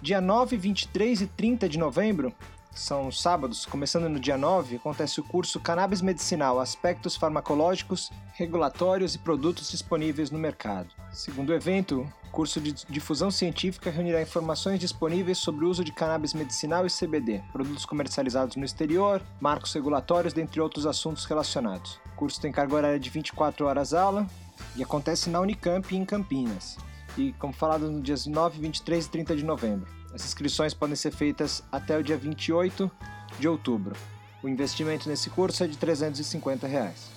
Dia 0.00 0.20
9, 0.20 0.56
23 0.56 1.20
e 1.20 1.26
30 1.28 1.68
de 1.68 1.78
novembro, 1.78 2.34
são 2.74 3.12
sábados, 3.12 3.66
começando 3.66 4.08
no 4.08 4.18
dia 4.18 4.38
9, 4.38 4.76
acontece 4.76 5.20
o 5.20 5.24
curso 5.24 5.60
Cannabis 5.60 6.00
Medicinal: 6.00 6.58
Aspectos 6.58 7.16
Farmacológicos, 7.16 8.10
Regulatórios 8.34 9.14
e 9.14 9.18
Produtos 9.18 9.70
Disponíveis 9.70 10.30
no 10.30 10.38
Mercado. 10.38 10.88
Segundo 11.12 11.50
o 11.50 11.54
evento, 11.54 12.06
o 12.26 12.30
curso 12.30 12.60
de 12.60 12.72
difusão 12.88 13.30
científica 13.30 13.90
reunirá 13.90 14.22
informações 14.22 14.80
disponíveis 14.80 15.38
sobre 15.38 15.64
o 15.64 15.68
uso 15.68 15.84
de 15.84 15.92
cannabis 15.92 16.32
medicinal 16.32 16.86
e 16.86 16.90
CBD, 16.90 17.42
produtos 17.52 17.84
comercializados 17.84 18.56
no 18.56 18.64
exterior, 18.64 19.20
marcos 19.38 19.72
regulatórios, 19.74 20.32
dentre 20.32 20.60
outros 20.60 20.86
assuntos 20.86 21.26
relacionados. 21.26 22.00
O 22.14 22.16
curso 22.16 22.40
tem 22.40 22.50
carga 22.50 22.74
horária 22.74 23.00
de 23.00 23.10
24 23.10 23.66
horas 23.66 23.92
aula 23.92 24.26
e 24.74 24.82
acontece 24.82 25.28
na 25.28 25.40
Unicamp 25.40 25.94
em 25.94 26.04
Campinas. 26.04 26.78
E, 27.18 27.34
como 27.34 27.52
falado, 27.52 27.90
nos 27.90 28.02
dias 28.02 28.26
9, 28.26 28.58
23 28.58 29.04
e 29.04 29.10
30 29.10 29.36
de 29.36 29.44
novembro. 29.44 30.01
As 30.14 30.24
inscrições 30.24 30.74
podem 30.74 30.94
ser 30.94 31.10
feitas 31.10 31.62
até 31.72 31.96
o 31.96 32.02
dia 32.02 32.16
28 32.16 32.90
de 33.38 33.48
outubro. 33.48 33.96
O 34.42 34.48
investimento 34.48 35.08
nesse 35.08 35.30
curso 35.30 35.64
é 35.64 35.66
de 35.66 35.78
350 35.78 36.66
reais. 36.66 37.10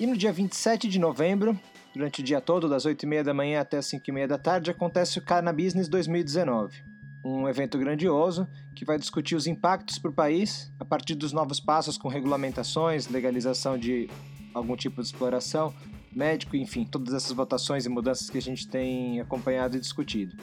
E 0.00 0.06
no 0.06 0.16
dia 0.16 0.32
27 0.32 0.88
de 0.88 0.98
novembro, 0.98 1.58
durante 1.94 2.20
o 2.20 2.24
dia 2.24 2.40
todo, 2.40 2.68
das 2.68 2.84
8h30 2.84 3.22
da 3.22 3.34
manhã 3.34 3.60
até 3.60 3.76
as 3.78 3.86
5h30 3.86 4.26
da 4.26 4.38
tarde, 4.38 4.70
acontece 4.70 5.18
o 5.18 5.22
Cannabis 5.22 5.74
2019, 5.88 6.82
um 7.24 7.48
evento 7.48 7.78
grandioso 7.78 8.48
que 8.74 8.84
vai 8.84 8.98
discutir 8.98 9.36
os 9.36 9.46
impactos 9.46 9.98
para 9.98 10.10
o 10.10 10.14
país 10.14 10.72
a 10.80 10.84
partir 10.84 11.14
dos 11.14 11.32
novos 11.32 11.60
passos 11.60 11.96
com 11.96 12.08
regulamentações, 12.08 13.06
legalização 13.06 13.78
de 13.78 14.10
algum 14.52 14.76
tipo 14.76 15.00
de 15.00 15.06
exploração, 15.06 15.72
médico, 16.12 16.56
enfim, 16.56 16.84
todas 16.84 17.14
essas 17.14 17.32
votações 17.32 17.86
e 17.86 17.88
mudanças 17.88 18.28
que 18.28 18.38
a 18.38 18.42
gente 18.42 18.66
tem 18.66 19.20
acompanhado 19.20 19.76
e 19.76 19.80
discutido. 19.80 20.36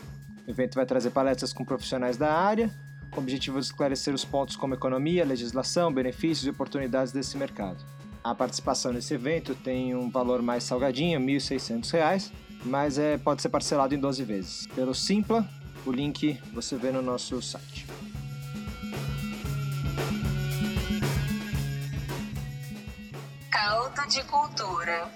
O 0.51 0.53
evento 0.53 0.75
vai 0.75 0.85
trazer 0.85 1.11
palestras 1.11 1.53
com 1.53 1.63
profissionais 1.63 2.17
da 2.17 2.33
área, 2.33 2.69
com 3.09 3.21
o 3.21 3.23
objetivo 3.23 3.57
de 3.57 3.67
esclarecer 3.67 4.13
os 4.13 4.25
pontos 4.25 4.57
como 4.57 4.73
economia, 4.73 5.23
legislação, 5.23 5.93
benefícios 5.93 6.45
e 6.45 6.49
oportunidades 6.49 7.13
desse 7.13 7.37
mercado. 7.37 7.81
A 8.21 8.35
participação 8.35 8.91
nesse 8.91 9.13
evento 9.13 9.55
tem 9.55 9.95
um 9.95 10.09
valor 10.09 10.41
mais 10.41 10.65
salgadinho, 10.65 11.21
R$ 11.21 11.25
1.600, 11.25 12.33
mas 12.65 12.97
é, 12.97 13.17
pode 13.17 13.41
ser 13.41 13.47
parcelado 13.47 13.95
em 13.95 13.97
12 13.97 14.25
vezes. 14.25 14.67
Pelo 14.75 14.93
Simpla, 14.93 15.49
o 15.85 15.91
link 15.93 16.37
você 16.53 16.75
vê 16.75 16.91
no 16.91 17.01
nosso 17.01 17.41
site. 17.41 17.87
Caldo 23.49 24.05
de 24.09 24.21
Cultura. 24.25 25.09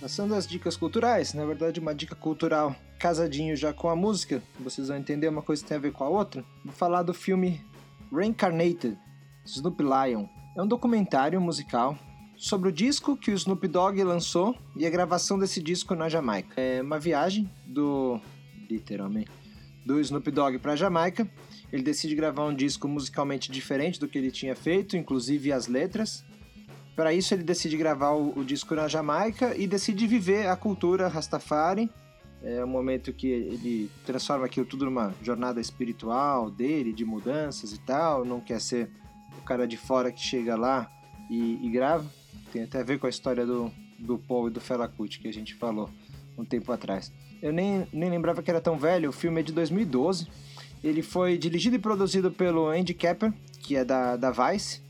Passando 0.00 0.34
as 0.34 0.46
dicas 0.46 0.76
culturais, 0.76 1.32
na 1.32 1.44
verdade 1.44 1.80
uma 1.80 1.94
dica 1.94 2.14
cultural 2.14 2.76
casadinho 2.98 3.56
já 3.56 3.72
com 3.72 3.88
a 3.88 3.96
música, 3.96 4.42
vocês 4.60 4.88
vão 4.88 4.96
entender 4.96 5.28
uma 5.28 5.42
coisa 5.42 5.62
que 5.62 5.68
tem 5.68 5.76
a 5.76 5.80
ver 5.80 5.92
com 5.92 6.04
a 6.04 6.08
outra. 6.08 6.44
Vou 6.64 6.72
falar 6.72 7.02
do 7.02 7.14
filme 7.14 7.64
Reincarnated, 8.12 8.96
Snoop 9.44 9.82
Lion. 9.82 10.26
É 10.56 10.62
um 10.62 10.66
documentário 10.66 11.40
musical 11.40 11.98
sobre 12.36 12.68
o 12.68 12.72
disco 12.72 13.16
que 13.16 13.30
o 13.30 13.34
Snoop 13.34 13.66
Dogg 13.66 14.02
lançou 14.04 14.54
e 14.76 14.86
a 14.86 14.90
gravação 14.90 15.38
desse 15.38 15.62
disco 15.62 15.94
na 15.94 16.08
Jamaica. 16.08 16.60
É 16.60 16.82
uma 16.82 16.98
viagem 16.98 17.50
do 17.66 18.20
literalmente 18.68 19.30
do 19.86 20.00
Snoop 20.00 20.30
Dogg 20.30 20.58
para 20.58 20.76
Jamaica. 20.76 21.30
Ele 21.72 21.82
decide 21.82 22.14
gravar 22.14 22.44
um 22.44 22.54
disco 22.54 22.86
musicalmente 22.86 23.50
diferente 23.50 23.98
do 23.98 24.08
que 24.08 24.18
ele 24.18 24.30
tinha 24.30 24.54
feito, 24.54 24.96
inclusive 24.96 25.52
as 25.52 25.68
letras. 25.68 26.24
Para 26.96 27.12
isso, 27.12 27.34
ele 27.34 27.42
decide 27.42 27.76
gravar 27.76 28.12
o, 28.12 28.32
o, 28.38 28.42
disco 28.42 28.74
na 28.74 28.88
Jamaica 28.88 29.54
e 29.54 29.66
decide 29.66 30.06
viver 30.06 30.48
a 30.48 30.56
cultura 30.56 31.08
Rastafari. 31.08 31.90
É 32.42 32.64
um 32.64 32.68
momento 32.68 33.12
que 33.12 33.26
ele 33.26 33.90
transforma 34.06 34.46
aquilo 34.46 34.64
tudo 34.64 34.86
numa 34.86 35.14
jornada 35.22 35.60
espiritual 35.60 36.50
dele, 36.50 36.94
de 36.94 37.04
mudanças 37.04 37.72
e 37.72 37.78
tal. 37.80 38.24
Não 38.24 38.40
quer 38.40 38.62
ser 38.62 38.90
o 39.38 39.42
cara 39.42 39.66
de 39.66 39.76
fora 39.76 40.10
que 40.10 40.20
chega 40.20 40.56
lá 40.56 40.90
e, 41.30 41.58
e 41.62 41.68
grava. 41.68 42.06
Tem 42.50 42.62
até 42.62 42.80
a 42.80 42.84
ver 42.84 42.98
com 42.98 43.06
a 43.06 43.10
história 43.10 43.44
do, 43.44 43.70
do 43.98 44.16
Paul 44.16 44.48
e 44.48 44.50
do 44.50 44.60
Fela 44.60 44.88
Kuti 44.88 45.20
que 45.20 45.28
a 45.28 45.32
gente 45.32 45.54
falou 45.54 45.90
um 46.38 46.46
tempo 46.46 46.72
atrás. 46.72 47.12
Eu 47.42 47.52
nem, 47.52 47.86
nem 47.92 48.08
lembrava 48.08 48.42
que 48.42 48.50
era 48.50 48.60
tão 48.60 48.78
velho. 48.78 49.10
O 49.10 49.12
filme 49.12 49.40
é 49.40 49.42
de 49.42 49.52
2012. 49.52 50.26
Ele 50.82 51.02
foi 51.02 51.36
dirigido 51.36 51.76
e 51.76 51.78
produzido 51.78 52.30
pelo 52.30 52.68
Andy 52.68 52.94
Capper, 52.94 53.34
que 53.60 53.76
é 53.76 53.84
da, 53.84 54.16
da 54.16 54.30
Vice 54.30 54.85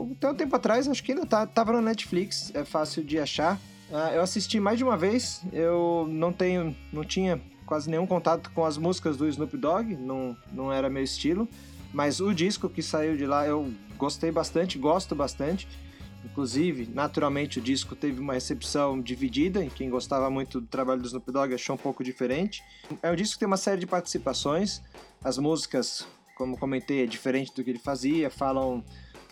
um 0.00 0.34
tempo 0.34 0.56
atrás, 0.56 0.88
acho 0.88 1.02
que 1.02 1.12
ainda 1.12 1.26
tá, 1.26 1.46
tava 1.46 1.72
no 1.72 1.80
Netflix, 1.80 2.50
é 2.54 2.64
fácil 2.64 3.04
de 3.04 3.18
achar. 3.18 3.56
Uh, 3.90 4.14
eu 4.14 4.22
assisti 4.22 4.58
mais 4.58 4.78
de 4.78 4.84
uma 4.84 4.96
vez, 4.96 5.42
eu 5.52 6.06
não 6.08 6.32
tenho, 6.32 6.74
não 6.92 7.04
tinha 7.04 7.40
quase 7.66 7.88
nenhum 7.88 8.06
contato 8.06 8.50
com 8.50 8.64
as 8.64 8.76
músicas 8.76 9.16
do 9.16 9.28
Snoop 9.28 9.56
Dogg, 9.56 9.96
não, 9.96 10.36
não 10.52 10.72
era 10.72 10.90
meu 10.90 11.02
estilo, 11.02 11.48
mas 11.92 12.20
o 12.20 12.32
disco 12.34 12.68
que 12.68 12.82
saiu 12.82 13.16
de 13.16 13.26
lá 13.26 13.46
eu 13.46 13.72
gostei 13.96 14.30
bastante, 14.30 14.78
gosto 14.78 15.14
bastante. 15.14 15.68
Inclusive, 16.24 16.88
naturalmente, 16.92 17.58
o 17.58 17.62
disco 17.62 17.94
teve 17.94 18.18
uma 18.18 18.32
recepção 18.32 19.00
dividida, 19.00 19.62
e 19.62 19.68
quem 19.68 19.90
gostava 19.90 20.30
muito 20.30 20.60
do 20.60 20.66
trabalho 20.66 21.00
do 21.00 21.06
Snoop 21.06 21.30
Dogg 21.30 21.54
achou 21.54 21.74
um 21.74 21.78
pouco 21.78 22.02
diferente. 22.02 22.62
É 23.02 23.10
um 23.10 23.14
disco 23.14 23.34
que 23.34 23.40
tem 23.40 23.46
uma 23.46 23.58
série 23.58 23.80
de 23.80 23.86
participações, 23.86 24.82
as 25.22 25.36
músicas, 25.36 26.06
como 26.36 26.56
comentei, 26.56 27.04
é 27.04 27.06
diferente 27.06 27.52
do 27.54 27.62
que 27.62 27.70
ele 27.70 27.78
fazia, 27.78 28.30
falam 28.30 28.82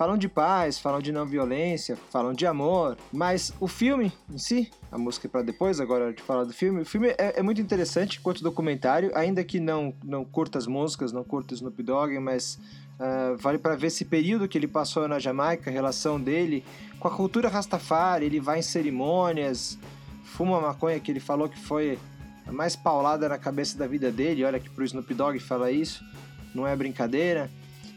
falam 0.02 0.18
de 0.18 0.28
paz, 0.28 0.80
falam 0.80 1.00
de 1.00 1.12
não 1.12 1.24
violência, 1.24 1.96
falam 2.10 2.32
de 2.32 2.44
amor, 2.44 2.98
mas 3.12 3.54
o 3.60 3.68
filme 3.68 4.12
em 4.28 4.36
si, 4.36 4.68
a 4.90 4.98
música 4.98 5.28
é 5.28 5.30
para 5.30 5.42
depois, 5.42 5.78
agora 5.78 6.12
de 6.12 6.20
falar 6.20 6.42
do 6.42 6.52
filme, 6.52 6.82
o 6.82 6.84
filme 6.84 7.10
é, 7.10 7.34
é, 7.38 7.40
muito 7.42 7.60
interessante 7.60 8.20
quanto 8.20 8.42
documentário, 8.42 9.12
ainda 9.14 9.44
que 9.44 9.60
não, 9.60 9.94
não 10.02 10.24
curta 10.24 10.58
as 10.58 10.66
músicas, 10.66 11.12
não 11.12 11.22
curta 11.22 11.54
Snoop 11.54 11.80
Dogg, 11.84 12.18
mas 12.18 12.58
uh, 12.98 13.36
vale 13.38 13.58
para 13.58 13.76
ver 13.76 13.86
esse 13.86 14.04
período 14.04 14.48
que 14.48 14.58
ele 14.58 14.66
passou 14.66 15.06
na 15.06 15.20
Jamaica, 15.20 15.70
a 15.70 15.72
relação 15.72 16.20
dele 16.20 16.64
com 16.98 17.06
a 17.06 17.10
cultura 17.12 17.48
Rastafari, 17.48 18.26
ele 18.26 18.40
vai 18.40 18.58
em 18.58 18.62
cerimônias, 18.62 19.78
fuma 20.24 20.60
maconha 20.60 20.98
que 20.98 21.12
ele 21.12 21.20
falou 21.20 21.48
que 21.48 21.60
foi 21.60 21.96
a 22.44 22.50
mais 22.50 22.74
paulada 22.74 23.28
na 23.28 23.38
cabeça 23.38 23.78
da 23.78 23.86
vida 23.86 24.10
dele, 24.10 24.42
olha 24.42 24.58
que 24.58 24.68
pro 24.68 24.84
Snoop 24.84 25.14
Dogg 25.14 25.38
fala 25.38 25.70
isso, 25.70 26.04
não 26.52 26.66
é 26.66 26.74
brincadeira 26.74 27.48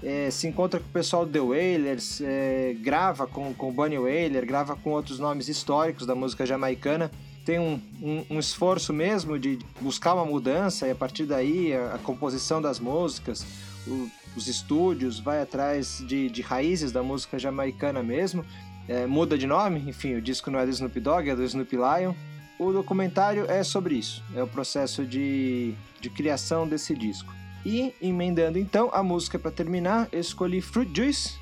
é, 0.04 0.30
se 0.30 0.48
encontra 0.48 0.80
com 0.80 0.88
o 0.88 0.92
pessoal 0.92 1.26
do 1.26 1.32
The 1.32 1.40
Wailers, 1.40 2.22
é, 2.22 2.76
grava 2.80 3.26
com, 3.26 3.54
com 3.54 3.72
Bunny 3.72 3.98
Wailer, 3.98 4.46
grava 4.46 4.76
com 4.76 4.92
outros 4.92 5.20
nomes 5.20 5.48
históricos 5.48 6.06
da 6.06 6.16
música 6.16 6.46
jamaicana. 6.46 7.12
Tem 7.46 7.60
um, 7.60 7.80
um, 8.02 8.26
um 8.32 8.40
esforço 8.40 8.92
mesmo 8.92 9.38
de 9.38 9.60
buscar 9.80 10.16
uma 10.16 10.26
mudança 10.26 10.88
e 10.88 10.92
a 10.92 10.96
partir 10.96 11.26
daí 11.26 11.74
a, 11.74 11.96
a 11.96 11.98
composição 11.98 12.62
das 12.62 12.80
músicas, 12.80 13.46
o, 13.88 14.10
os 14.36 14.48
estúdios, 14.48 15.20
vai 15.20 15.42
atrás 15.42 16.04
de, 16.06 16.30
de 16.30 16.42
raízes 16.42 16.92
da 16.92 17.02
música 17.02 17.40
jamaicana 17.40 18.04
mesmo. 18.04 18.46
É, 18.88 19.06
muda 19.08 19.38
de 19.38 19.48
nome, 19.48 19.84
enfim, 19.88 20.16
o 20.16 20.22
disco 20.22 20.52
não 20.52 20.60
é 20.60 20.66
do 20.66 20.72
Snoop 20.72 21.00
Dogg, 21.00 21.30
é 21.30 21.36
do 21.36 21.44
Snoop 21.44 21.76
Lion. 21.76 22.14
O 22.60 22.72
documentário 22.72 23.50
é 23.50 23.64
sobre 23.64 23.96
isso, 23.96 24.24
é 24.36 24.42
o 24.42 24.48
processo 24.48 25.04
de, 25.04 25.74
de 26.00 26.10
criação 26.10 26.68
desse 26.68 26.96
disco. 26.96 27.34
E 27.66 27.94
emendando 28.00 28.60
então 28.60 28.92
a 28.94 29.02
música 29.02 29.40
para 29.40 29.50
terminar, 29.50 30.08
eu 30.12 30.20
escolhi 30.20 30.62
Fruit 30.62 30.96
Juice, 30.96 31.40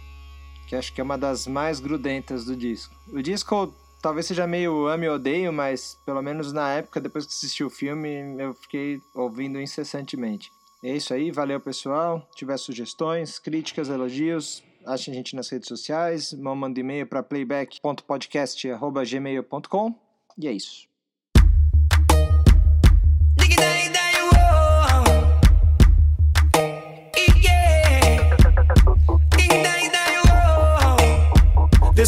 que 0.68 0.76
acho 0.76 0.94
que 0.94 1.02
é 1.02 1.04
uma 1.04 1.18
das 1.18 1.46
mais 1.46 1.82
grudentas 1.82 2.46
do 2.46 2.56
disco. 2.56 2.96
O 3.12 3.22
disco 3.22 3.76
talvez 4.02 4.26
seja 4.26 4.48
meio 4.48 4.88
ame 4.88 5.10
ou 5.10 5.16
odeio, 5.16 5.52
mas 5.52 6.00
pelo 6.06 6.22
menos 6.22 6.54
na 6.54 6.72
época, 6.72 7.02
depois 7.02 7.26
que 7.26 7.34
assisti 7.34 7.62
o 7.64 7.70
filme, 7.70 8.38
eu 8.40 8.54
fiquei 8.54 9.02
ouvindo 9.14 9.60
incessantemente. 9.60 10.50
É 10.84 10.96
isso 10.96 11.14
aí, 11.14 11.32
valeu 11.32 11.60
pessoal. 11.60 12.26
Se 12.32 12.38
tiver 12.38 12.56
sugestões, 12.58 13.38
críticas, 13.40 13.90
elogios, 13.90 14.64
achem 14.86 15.14
a 15.14 15.18
gente 15.18 15.36
nas 15.36 15.50
redes 15.50 15.68
sociais, 15.68 16.32
manda 16.34 16.80
e-mail 16.80 17.06
para 17.06 17.22
playback.podcast.gmail.com 17.22 19.96
e 20.38 20.48
é 20.48 20.52
isso. 20.52 20.88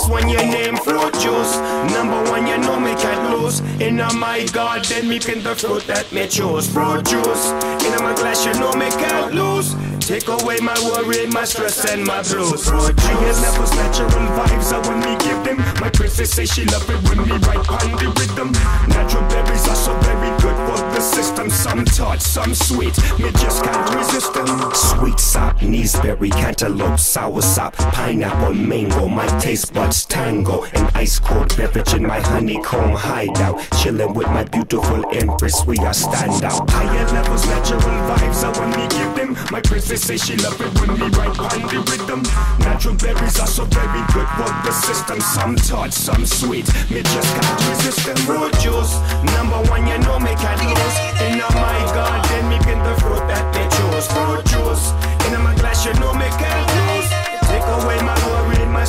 One 0.08 0.30
your 0.30 0.46
name 0.46 0.78
fruit 0.78 1.14
juice. 1.16 1.58
Number 1.94 2.22
one 2.30 2.46
you 2.48 2.58
know 2.60 2.80
me 2.80 2.94
can't 2.96 3.32
lose. 3.32 3.60
In 3.82 4.00
a 4.00 4.14
my 4.14 4.46
garden 4.54 5.10
me 5.10 5.20
pin 5.20 5.42
the 5.44 5.56
fruit 5.56 5.86
that 5.88 6.12
me 6.12 6.28
choose. 6.28 6.72
Fruit 6.72 7.04
juice. 7.06 7.52
In 7.86 7.94
a 7.94 8.02
my 8.02 8.14
glass 8.16 8.46
you 8.46 8.54
know 8.54 8.72
me 8.74 8.90
can't 8.92 9.34
lose. 9.34 9.74
Take 10.06 10.28
away 10.28 10.58
my 10.62 10.78
worry, 10.86 11.26
my 11.26 11.46
stress 11.46 11.84
and 11.90 12.06
my 12.06 12.22
blues. 12.22 12.68
Higher 12.70 13.34
levels, 13.42 13.72
natural 13.72 14.10
vibes, 14.38 14.72
I 14.72 14.88
when 14.88 15.00
me 15.00 15.18
give 15.26 15.44
them. 15.44 15.58
My 15.82 15.90
princess 15.90 16.32
say 16.32 16.46
she 16.46 16.64
love 16.66 16.88
it 16.92 17.02
when 17.10 17.28
me 17.28 17.38
write 17.48 17.68
on 17.68 17.90
the 17.98 18.14
rhythm. 18.20 18.52
Natural 18.88 19.28
berries 19.30 19.68
are 19.68 19.76
so 19.76 19.98
very 20.02 20.30
good 20.42 20.56
for 20.70 20.78
the 20.94 21.02
system. 21.02 21.50
Some 21.50 21.86
tart, 21.86 22.22
some 22.22 22.54
sweet, 22.54 22.96
me 23.18 23.32
just 23.32 23.64
can't 23.64 23.96
resist 23.96 24.32
them. 24.36 24.46
Sweet 24.76 25.20
sop, 25.20 25.60
berry, 26.04 26.30
cantaloupe, 26.30 27.00
sour 27.00 27.42
sop, 27.42 27.74
pineapple, 27.74 28.54
mango. 28.54 29.08
My 29.08 29.26
taste 29.40 29.74
buds 29.74 30.06
tango. 30.06 30.66
An 30.76 30.88
ice 30.94 31.18
cold 31.18 31.58
beverage 31.58 31.96
in 31.96 32.04
my 32.06 32.20
honeycomb 32.20 32.92
hideout. 32.92 33.60
Chilling 33.82 34.14
with 34.14 34.28
my 34.28 34.44
beautiful 34.44 35.04
empress, 35.14 35.66
we 35.66 35.80
are 35.80 35.96
stand 35.96 36.44
out. 36.44 36.70
Higher 36.70 37.08
levels, 37.12 37.44
natural 37.48 37.80
vibes, 37.82 38.44
I 38.44 38.60
when 38.60 38.70
me 38.70 38.88
give 38.90 39.16
them. 39.16 39.36
My 39.52 39.62
princess 39.62 39.95
say 39.98 40.18
she 40.18 40.36
love 40.38 40.60
it 40.60 40.72
when 40.80 40.92
we 41.00 41.08
write 41.16 41.38
on 41.40 41.62
the 41.72 41.80
rhythm. 41.88 42.22
Natural 42.60 42.96
berries 42.96 43.40
are 43.40 43.48
so 43.48 43.64
very 43.66 44.04
good 44.12 44.28
for 44.36 44.50
the 44.66 44.72
system. 44.72 45.22
Some 45.22 45.56
tart, 45.56 45.94
some 45.94 46.26
sweet, 46.26 46.68
me 46.92 47.02
just 47.02 47.30
can't 47.36 47.60
resist 47.70 48.06
them. 48.06 48.18
Fruit 48.28 48.54
juice, 48.60 49.00
number 49.36 49.62
one, 49.72 49.88
you 49.88 49.98
know 50.00 50.20
me 50.20 50.36
can't 50.36 50.62
lose. 50.68 50.98
In 51.24 51.40
my 51.40 51.80
garden, 51.96 52.50
me 52.50 52.58
pin 52.66 52.80
the 52.84 52.96
fruit 53.00 53.24
that 53.32 53.46
they 53.56 53.66
choose. 53.78 54.08
Fruit 54.12 54.44
juice, 54.52 54.92
in 55.28 55.42
my 55.42 55.56
glass, 55.56 55.86
you 55.86 55.94
know 56.02 56.14
me 56.14 56.28
can't 56.40 56.68
lose. 56.76 57.10
Take 57.48 57.64
away 57.80 58.05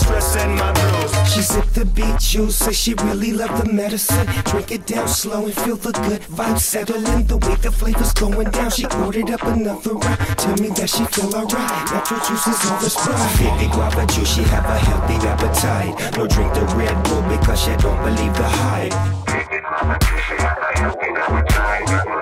my 0.04 0.12
my 0.12 0.18
stress, 0.18 0.36
and 0.36 0.54
my 0.56 0.72
blues. 0.72 1.32
She 1.32 1.42
sipped 1.42 1.74
the 1.74 1.84
beet 1.84 2.18
juice, 2.18 2.56
say 2.56 2.72
she 2.72 2.94
really 2.94 3.32
loved 3.32 3.62
the 3.62 3.72
medicine. 3.72 4.26
Drink 4.44 4.70
it 4.70 4.86
down 4.86 5.08
slow 5.08 5.44
and 5.44 5.54
feel 5.54 5.76
the 5.76 5.92
good 5.92 6.22
vibes 6.22 6.60
settling. 6.60 7.26
The 7.26 7.36
way 7.38 7.54
the 7.56 7.70
flavor's 7.72 8.12
going 8.12 8.50
down, 8.50 8.70
she 8.70 8.86
ordered 9.04 9.30
up 9.30 9.42
another 9.42 9.94
round. 9.94 10.18
Tell 10.38 10.56
me 10.56 10.68
that 10.76 10.90
she 10.90 11.04
feel 11.06 11.34
alright. 11.34 11.92
Natural 11.92 12.20
juice 12.20 12.46
is 12.46 12.70
all 12.70 12.80
the 12.80 12.90
sprite. 12.90 13.58
50 13.58 13.66
guava 13.74 14.06
juice, 14.06 14.34
she 14.34 14.42
have 14.42 14.64
a 14.64 14.78
healthy 14.78 15.16
appetite. 15.26 16.16
No 16.16 16.26
drink 16.26 16.52
the 16.54 16.64
Red 16.76 16.96
Bull 17.04 17.22
because 17.22 17.60
she 17.60 17.74
don't 17.76 18.02
believe 18.02 18.34
the 18.34 18.48
hype. 18.48 18.92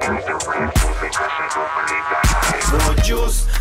Fruit 0.05 0.25
juice, 0.27 0.74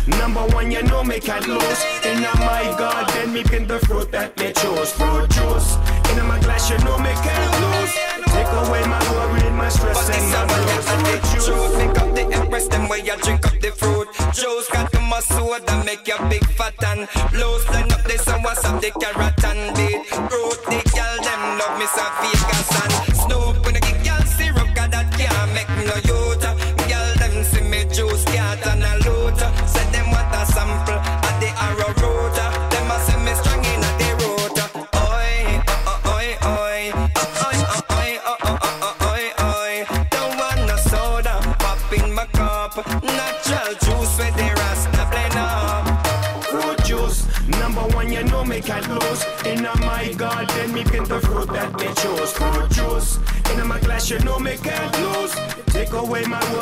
number 0.06 0.44
one, 0.54 0.70
you 0.70 0.82
know 0.82 1.02
me 1.04 1.20
can't 1.20 1.46
lose. 1.46 1.80
In 2.04 2.22
my 2.22 2.64
garden, 2.78 3.32
me 3.32 3.42
pin 3.42 3.66
the 3.66 3.78
fruit 3.80 4.10
that 4.12 4.36
me 4.38 4.52
choose. 4.52 4.92
Fruit 4.92 5.30
juice, 5.30 5.76
in 6.10 6.26
my 6.26 6.38
glass, 6.40 6.70
you 6.70 6.78
know 6.78 6.98
me 6.98 7.12
can't 7.24 7.54
lose. 7.62 7.92
Take 8.34 8.52
away 8.62 8.82
my 8.86 9.00
worry, 9.12 9.50
my 9.50 9.68
stress, 9.68 10.10
and 10.10 10.26
my 10.32 10.42
blues. 10.50 10.86
Fruit 10.90 11.22
juice, 11.32 11.76
pick 11.76 11.98
up 12.02 12.14
the 12.14 12.24
empress, 12.36 12.68
then 12.68 12.88
way 12.88 12.98
you 12.98 13.16
drink 13.22 13.46
up 13.46 13.58
the 13.60 13.70
fruit 13.70 14.08
juice. 14.32 14.68
Got 14.72 14.90
to 14.92 15.00
my 15.00 15.20
soda, 15.20 15.84
make 15.84 16.06
you 16.06 16.18
big 16.28 16.44
fat 16.56 16.74
and 16.84 17.08
loose. 17.32 17.68
Line 17.68 17.92
up 17.92 18.02
the 18.04 18.18
sun, 18.18 18.42
what's 18.42 18.64
up 18.64 18.80
the 18.80 18.90
carrot 19.00 19.44
and 19.44 19.76
beet. 19.76 20.00
Root 20.32 20.53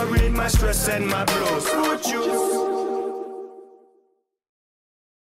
I 0.03 0.05
read 0.07 0.33
my 0.33 0.49
stress 0.49 0.88
and 0.88 1.07
my 1.07 1.25
blues. 1.25 1.69
Fruit 1.69 2.03
juice. 2.03 2.62